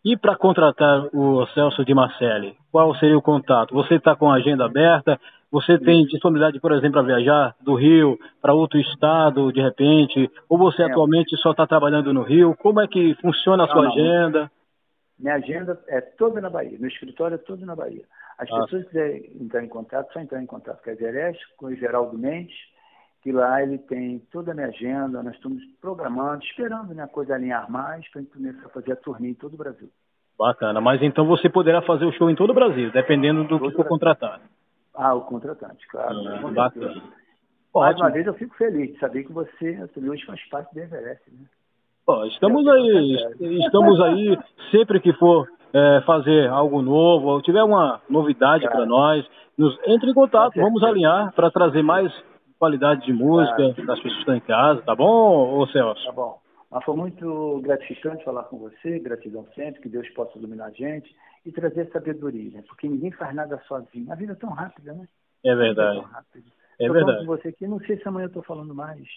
E 0.03 0.15
para 0.15 0.35
contratar 0.35 1.07
o 1.13 1.45
Celso 1.47 1.83
de 1.83 1.93
Marcelli, 1.93 2.55
qual 2.71 2.93
seria 2.95 3.17
o 3.17 3.21
contato? 3.21 3.73
Você 3.73 3.95
está 3.95 4.15
com 4.15 4.29
a 4.29 4.35
agenda 4.35 4.65
aberta? 4.65 5.19
Você 5.51 5.79
tem 5.79 6.05
disponibilidade, 6.05 6.59
por 6.59 6.73
exemplo, 6.73 6.93
para 6.93 7.15
viajar 7.15 7.55
do 7.61 7.75
Rio 7.75 8.19
para 8.41 8.53
outro 8.53 8.79
estado, 8.79 9.51
de 9.51 9.61
repente? 9.61 10.29
Ou 10.49 10.57
você 10.57 10.83
é. 10.83 10.85
atualmente 10.85 11.35
só 11.37 11.51
está 11.51 11.65
trabalhando 11.65 12.13
no 12.13 12.23
Rio? 12.23 12.55
Como 12.57 12.81
é 12.81 12.87
que 12.87 13.15
funciona 13.15 13.63
a 13.63 13.67
sua 13.67 13.83
não, 13.83 13.91
agenda? 13.91 14.51
Minha 15.17 15.35
agenda 15.35 15.81
é 15.87 16.01
toda 16.01 16.41
na 16.41 16.49
Bahia, 16.49 16.77
meu 16.77 16.89
escritório 16.89 17.35
é 17.35 17.37
todo 17.37 17.65
na 17.65 17.75
Bahia. 17.75 18.03
As 18.37 18.51
ah. 18.51 18.61
pessoas 18.61 18.83
que 18.83 18.89
quiserem 18.89 19.31
entrar 19.39 19.63
em 19.63 19.69
contato, 19.69 20.11
só 20.11 20.19
entrar 20.19 20.43
em 20.43 20.45
contato 20.45 20.83
com 20.83 20.89
a 20.89 20.93
Everest, 20.93 21.41
com 21.57 21.67
o 21.67 21.75
Geraldo 21.75 22.17
Mendes, 22.17 22.55
que 23.25 23.31
lá 23.31 23.59
ele 23.59 23.79
tem 23.79 24.19
toda 24.31 24.51
a 24.51 24.53
minha 24.53 24.67
agenda, 24.67 25.23
nós 25.23 25.33
estamos 25.33 25.59
programando, 25.81 26.43
esperando 26.43 26.93
né, 26.93 27.01
a 27.01 27.07
coisa 27.07 27.33
alinhar 27.33 27.71
mais 27.71 28.07
para 28.11 28.19
a 28.19 28.23
gente 28.23 28.31
começar 28.31 28.67
a 28.67 28.69
fazer 28.69 28.91
a 28.91 28.95
turnê 28.95 29.29
em 29.29 29.33
todo 29.33 29.55
o 29.55 29.57
Brasil. 29.57 29.89
Bacana, 30.37 30.79
mas 30.79 31.01
então 31.01 31.25
você 31.25 31.49
poderá 31.49 31.81
fazer 31.81 32.05
o 32.05 32.11
show 32.11 32.29
em 32.29 32.35
todo 32.35 32.51
o 32.51 32.53
Brasil, 32.53 32.91
dependendo 32.91 33.41
do 33.41 33.57
todo 33.57 33.71
que 33.71 33.75
for 33.75 33.87
contratado. 33.87 34.43
Ah, 34.93 35.15
o 35.15 35.21
contratante, 35.21 35.87
claro. 35.87 36.15
Ah, 36.27 36.51
bacana. 36.51 37.01
Mais 37.73 37.95
uma 37.97 38.11
vez 38.11 38.27
eu 38.27 38.35
fico 38.35 38.55
feliz 38.57 38.93
de 38.93 38.99
saber 38.99 39.23
que 39.23 39.33
você, 39.33 39.89
hoje 40.07 40.23
faz 40.23 40.47
parte 40.47 40.71
do 40.75 40.79
Everest, 40.81 41.23
né? 41.31 41.47
Bom, 42.05 42.25
estamos 42.25 42.67
aí, 42.67 43.15
estamos 43.65 44.01
aí 44.01 44.37
sempre 44.69 44.99
que 44.99 45.11
for 45.13 45.47
é, 45.73 46.01
fazer 46.05 46.47
algo 46.47 46.79
novo, 46.83 47.29
ou 47.29 47.41
tiver 47.41 47.63
uma 47.63 47.99
novidade 48.07 48.69
para 48.69 48.85
nós, 48.85 49.25
nos, 49.57 49.75
entre 49.87 50.11
em 50.11 50.13
contato, 50.13 50.61
vamos 50.61 50.83
alinhar 50.83 51.33
para 51.33 51.49
trazer 51.49 51.81
mais 51.81 52.13
qualidade 52.59 53.05
de 53.05 53.13
música 53.13 53.73
das 53.83 53.99
pessoas 53.99 54.01
que 54.01 54.19
estão 54.19 54.35
em 54.35 54.41
casa, 54.41 54.81
tá 54.81 54.95
bom, 54.95 55.57
ô 55.57 55.67
Celso? 55.67 56.05
Tá 56.05 56.11
bom. 56.11 56.39
Mas 56.71 56.83
foi 56.83 56.95
muito 56.95 57.61
gratificante 57.61 58.23
falar 58.23 58.43
com 58.43 58.57
você, 58.57 58.99
gratidão 58.99 59.45
sempre, 59.55 59.81
que 59.81 59.89
Deus 59.89 60.09
possa 60.09 60.37
iluminar 60.37 60.67
a 60.67 60.71
gente 60.71 61.15
e 61.45 61.51
trazer 61.51 61.89
sabedoria, 61.91 62.51
né? 62.51 62.63
porque 62.67 62.87
ninguém 62.87 63.11
faz 63.11 63.33
nada 63.35 63.61
sozinho. 63.67 64.11
A 64.11 64.15
vida 64.15 64.33
é 64.33 64.35
tão 64.35 64.49
rápida, 64.49 64.93
né? 64.93 65.07
É 65.43 65.55
verdade. 65.55 66.03
É, 66.79 66.85
é 66.85 66.89
verdade. 66.89 67.19
com 67.19 67.25
você 67.25 67.49
aqui, 67.49 67.67
não 67.67 67.79
sei 67.81 67.97
se 67.97 68.07
amanhã 68.07 68.25
eu 68.25 68.29
estou 68.29 68.43
falando 68.43 68.73
mais. 68.73 69.07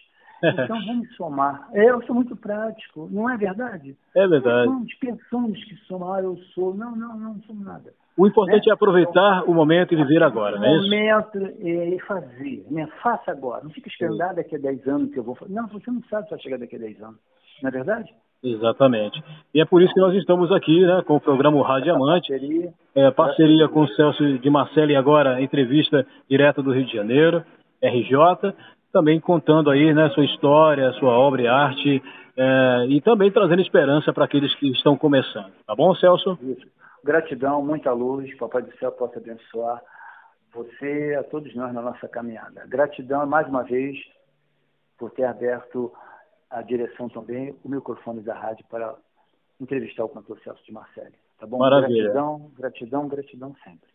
Então 0.43 0.85
vamos 0.87 1.15
somar. 1.17 1.69
É, 1.73 1.91
eu 1.91 2.03
sou 2.05 2.15
muito 2.15 2.37
prático, 2.37 3.09
não 3.11 3.29
é 3.29 3.37
verdade? 3.37 3.97
É 4.15 4.27
verdade. 4.27 4.67
Somos 4.67 4.95
pessoas 4.95 5.65
que 5.65 5.77
somam, 5.87 6.13
ah, 6.13 6.23
eu 6.23 6.37
sou. 6.55 6.75
Não, 6.75 6.95
não, 6.95 7.19
não 7.19 7.41
somos 7.43 7.65
nada. 7.65 7.93
O 8.17 8.27
importante 8.27 8.67
né? 8.67 8.71
é 8.71 8.75
aproveitar 8.75 9.43
então, 9.43 9.53
o 9.53 9.55
momento 9.55 9.95
e 9.95 9.97
viver 9.97 10.23
agora, 10.23 10.57
é 10.57 10.77
isso? 10.77 10.81
O 10.81 10.83
momento 10.85 11.39
é 11.61 11.99
fazer, 12.07 12.67
né? 12.69 12.89
Faça 13.01 13.31
agora. 13.31 13.63
Não 13.63 13.71
fica 13.71 13.89
esperando 13.89 14.21
ah, 14.23 14.33
daqui 14.33 14.57
a 14.57 14.59
10 14.59 14.89
anos 14.89 15.13
que 15.13 15.19
eu 15.19 15.23
vou 15.23 15.37
fazer. 15.37 15.53
Não, 15.55 15.69
você 15.69 15.91
não 15.91 16.03
sabe 16.11 16.25
se 16.25 16.31
vai 16.31 16.41
chegar 16.41 16.59
daqui 16.59 16.77
a 16.77 16.81
10 16.81 17.03
anos. 17.03 17.19
Não 17.63 17.69
é 17.69 17.73
verdade? 17.73 18.13
Exatamente. 18.43 19.23
E 19.53 19.61
é 19.61 19.65
por 19.65 19.83
isso 19.83 19.93
que 19.93 20.01
nós 20.01 20.15
estamos 20.15 20.51
aqui, 20.53 20.85
né, 20.85 21.03
com 21.07 21.17
o 21.17 21.21
programa 21.21 21.67
Rádio 21.67 21.95
Amante. 21.95 22.29
Parceria, 22.29 22.73
é, 22.95 23.11
parceria 23.11 23.69
com 23.69 23.83
o 23.83 23.89
Celso 23.89 24.39
de 24.39 24.51
Marcelo 24.51 24.91
e 24.91 24.97
agora 24.97 25.43
entrevista 25.43 26.07
direto 26.29 26.63
do 26.63 26.73
Rio 26.73 26.87
de 26.87 26.93
Janeiro, 26.93 27.45
RJ, 27.83 28.55
também 28.99 29.21
contando 29.21 29.71
aí, 29.71 29.95
né, 29.95 30.11
sua 30.11 30.25
história, 30.25 30.93
sua 30.95 31.13
obra 31.13 31.43
e 31.43 31.47
arte, 31.47 32.03
é, 32.37 32.87
e 32.89 33.01
também 33.01 33.31
trazendo 33.31 33.63
esperança 33.63 34.13
para 34.13 34.25
aqueles 34.25 34.53
que 34.57 34.69
estão 34.73 34.97
começando. 34.97 35.53
Tá 35.65 35.75
bom, 35.77 35.95
Celso? 35.95 36.37
Isso. 36.43 36.67
Gratidão, 37.05 37.65
muita 37.65 37.93
luz, 37.93 38.37
Papai 38.37 38.63
do 38.63 38.77
Céu 38.77 38.91
possa 38.91 39.21
abençoar 39.21 39.81
você, 40.53 41.17
a 41.17 41.23
todos 41.23 41.55
nós 41.55 41.73
na 41.73 41.81
nossa 41.81 42.09
caminhada. 42.09 42.67
Gratidão 42.67 43.25
mais 43.25 43.47
uma 43.47 43.63
vez 43.63 43.97
por 44.99 45.13
ter 45.13 45.25
aberto 45.25 45.93
a 46.51 46.61
direção 46.61 47.09
também, 47.09 47.55
o 47.65 47.69
microfone 47.69 48.21
da 48.21 48.35
rádio 48.35 48.65
para 48.69 48.97
entrevistar 49.61 50.05
o 50.05 50.09
cantor 50.09 50.41
Celso 50.41 50.65
de 50.65 50.73
Marcelli. 50.73 51.15
Tá 51.39 51.47
bom? 51.47 51.59
Maravilha. 51.59 52.03
Gratidão, 52.03 52.51
gratidão, 52.59 53.07
gratidão 53.07 53.55
sempre. 53.63 53.88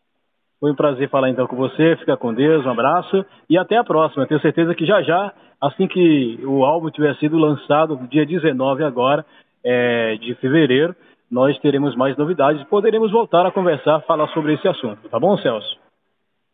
Foi 0.64 0.72
um 0.72 0.76
prazer 0.76 1.10
falar 1.10 1.30
então 1.30 1.46
com 1.46 1.58
você. 1.58 1.98
Fica 1.98 2.16
com 2.16 2.34
Deus, 2.34 2.66
um 2.66 2.70
abraço 2.70 3.26
e 3.50 3.58
até 3.58 3.76
a 3.76 3.84
próxima. 3.84 4.26
Tenho 4.26 4.40
certeza 4.40 4.74
que 4.74 4.86
já 4.86 5.02
já, 5.02 5.34
assim 5.60 5.90
que 5.90 6.40
o 6.46 6.64
álbum 6.64 6.90
tiver 6.90 7.14
sido 7.18 7.38
lançado, 7.38 8.00
dia 8.10 8.26
19 8.26 8.82
agora, 8.82 9.26
é, 9.62 10.16
de 10.16 10.34
fevereiro, 10.36 10.96
nós 11.30 11.60
teremos 11.60 11.98
mais 11.98 12.16
novidades 12.16 12.62
e 12.62 12.66
poderemos 12.66 13.12
voltar 13.12 13.46
a 13.46 13.52
conversar, 13.52 14.04
falar 14.04 14.30
sobre 14.30 14.54
esse 14.54 14.66
assunto. 14.66 15.10
Tá 15.10 15.20
bom, 15.20 15.38
Celso? 15.40 15.78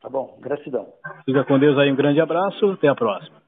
Tá 0.02 0.10
bom, 0.10 0.40
gratidão. 0.42 0.88
Fica 1.24 1.44
com 1.44 1.60
Deus 1.60 1.78
aí, 1.78 1.92
um 1.92 1.96
grande 1.96 2.20
abraço, 2.20 2.72
até 2.72 2.88
a 2.88 2.96
próxima. 2.96 3.39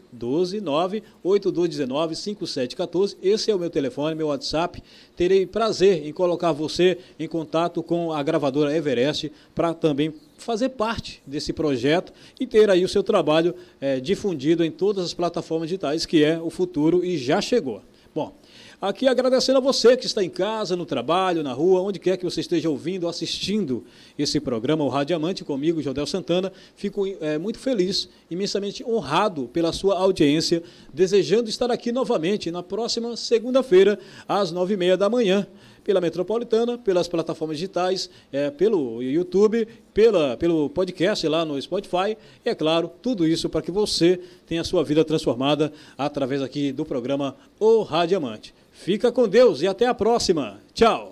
129-8219-5714. 1.24 3.16
Esse 3.22 3.50
é 3.50 3.54
o 3.54 3.58
meu 3.58 3.68
telefone, 3.70 4.16
meu 4.16 4.28
WhatsApp. 4.28 4.82
Terei 5.16 5.46
prazer 5.46 6.06
em 6.06 6.12
colocar 6.12 6.52
você 6.52 6.98
em 7.18 7.26
contato 7.28 7.82
com 7.82 8.12
a 8.12 8.22
gravadora 8.22 8.76
Everest 8.76 9.32
para 9.54 9.72
também 9.72 10.12
fazer 10.42 10.70
parte 10.70 11.22
desse 11.26 11.52
projeto 11.52 12.12
e 12.38 12.46
ter 12.46 12.68
aí 12.68 12.84
o 12.84 12.88
seu 12.88 13.02
trabalho 13.02 13.54
é, 13.80 14.00
difundido 14.00 14.64
em 14.64 14.70
todas 14.70 15.04
as 15.04 15.14
plataformas 15.14 15.68
digitais, 15.68 16.04
que 16.04 16.22
é 16.22 16.38
o 16.40 16.50
futuro 16.50 17.04
e 17.04 17.16
já 17.16 17.40
chegou. 17.40 17.82
Bom, 18.14 18.30
aqui 18.78 19.08
agradecendo 19.08 19.56
a 19.56 19.60
você 19.62 19.96
que 19.96 20.04
está 20.04 20.22
em 20.22 20.28
casa, 20.28 20.76
no 20.76 20.84
trabalho, 20.84 21.42
na 21.42 21.54
rua, 21.54 21.80
onde 21.80 21.98
quer 21.98 22.18
que 22.18 22.24
você 22.24 22.42
esteja 22.42 22.68
ouvindo, 22.68 23.08
assistindo 23.08 23.84
esse 24.18 24.38
programa, 24.38 24.84
o 24.84 24.88
Radiamante, 24.88 25.42
comigo, 25.42 25.80
Jodel 25.80 26.06
Santana. 26.06 26.52
Fico 26.76 27.06
é, 27.22 27.38
muito 27.38 27.58
feliz, 27.58 28.10
imensamente 28.30 28.84
honrado 28.84 29.48
pela 29.50 29.72
sua 29.72 29.98
audiência, 29.98 30.62
desejando 30.92 31.48
estar 31.48 31.70
aqui 31.70 31.90
novamente 31.90 32.50
na 32.50 32.62
próxima 32.62 33.16
segunda-feira, 33.16 33.98
às 34.28 34.52
nove 34.52 34.74
e 34.74 34.76
meia 34.76 34.96
da 34.96 35.08
manhã 35.08 35.46
pela 35.82 36.00
Metropolitana, 36.00 36.78
pelas 36.78 37.08
plataformas 37.08 37.58
digitais, 37.58 38.08
é, 38.32 38.50
pelo 38.50 39.02
YouTube, 39.02 39.66
pela, 39.92 40.36
pelo 40.36 40.70
podcast 40.70 41.26
lá 41.28 41.44
no 41.44 41.60
Spotify. 41.60 42.16
E, 42.44 42.48
é 42.48 42.54
claro, 42.54 42.90
tudo 43.00 43.26
isso 43.26 43.48
para 43.48 43.62
que 43.62 43.70
você 43.70 44.20
tenha 44.46 44.60
a 44.60 44.64
sua 44.64 44.84
vida 44.84 45.04
transformada 45.04 45.72
através 45.96 46.42
aqui 46.42 46.72
do 46.72 46.84
programa 46.84 47.36
O 47.58 47.82
Radiamante. 47.82 48.54
Fica 48.72 49.12
com 49.12 49.28
Deus 49.28 49.62
e 49.62 49.66
até 49.66 49.86
a 49.86 49.94
próxima. 49.94 50.60
Tchau! 50.74 51.11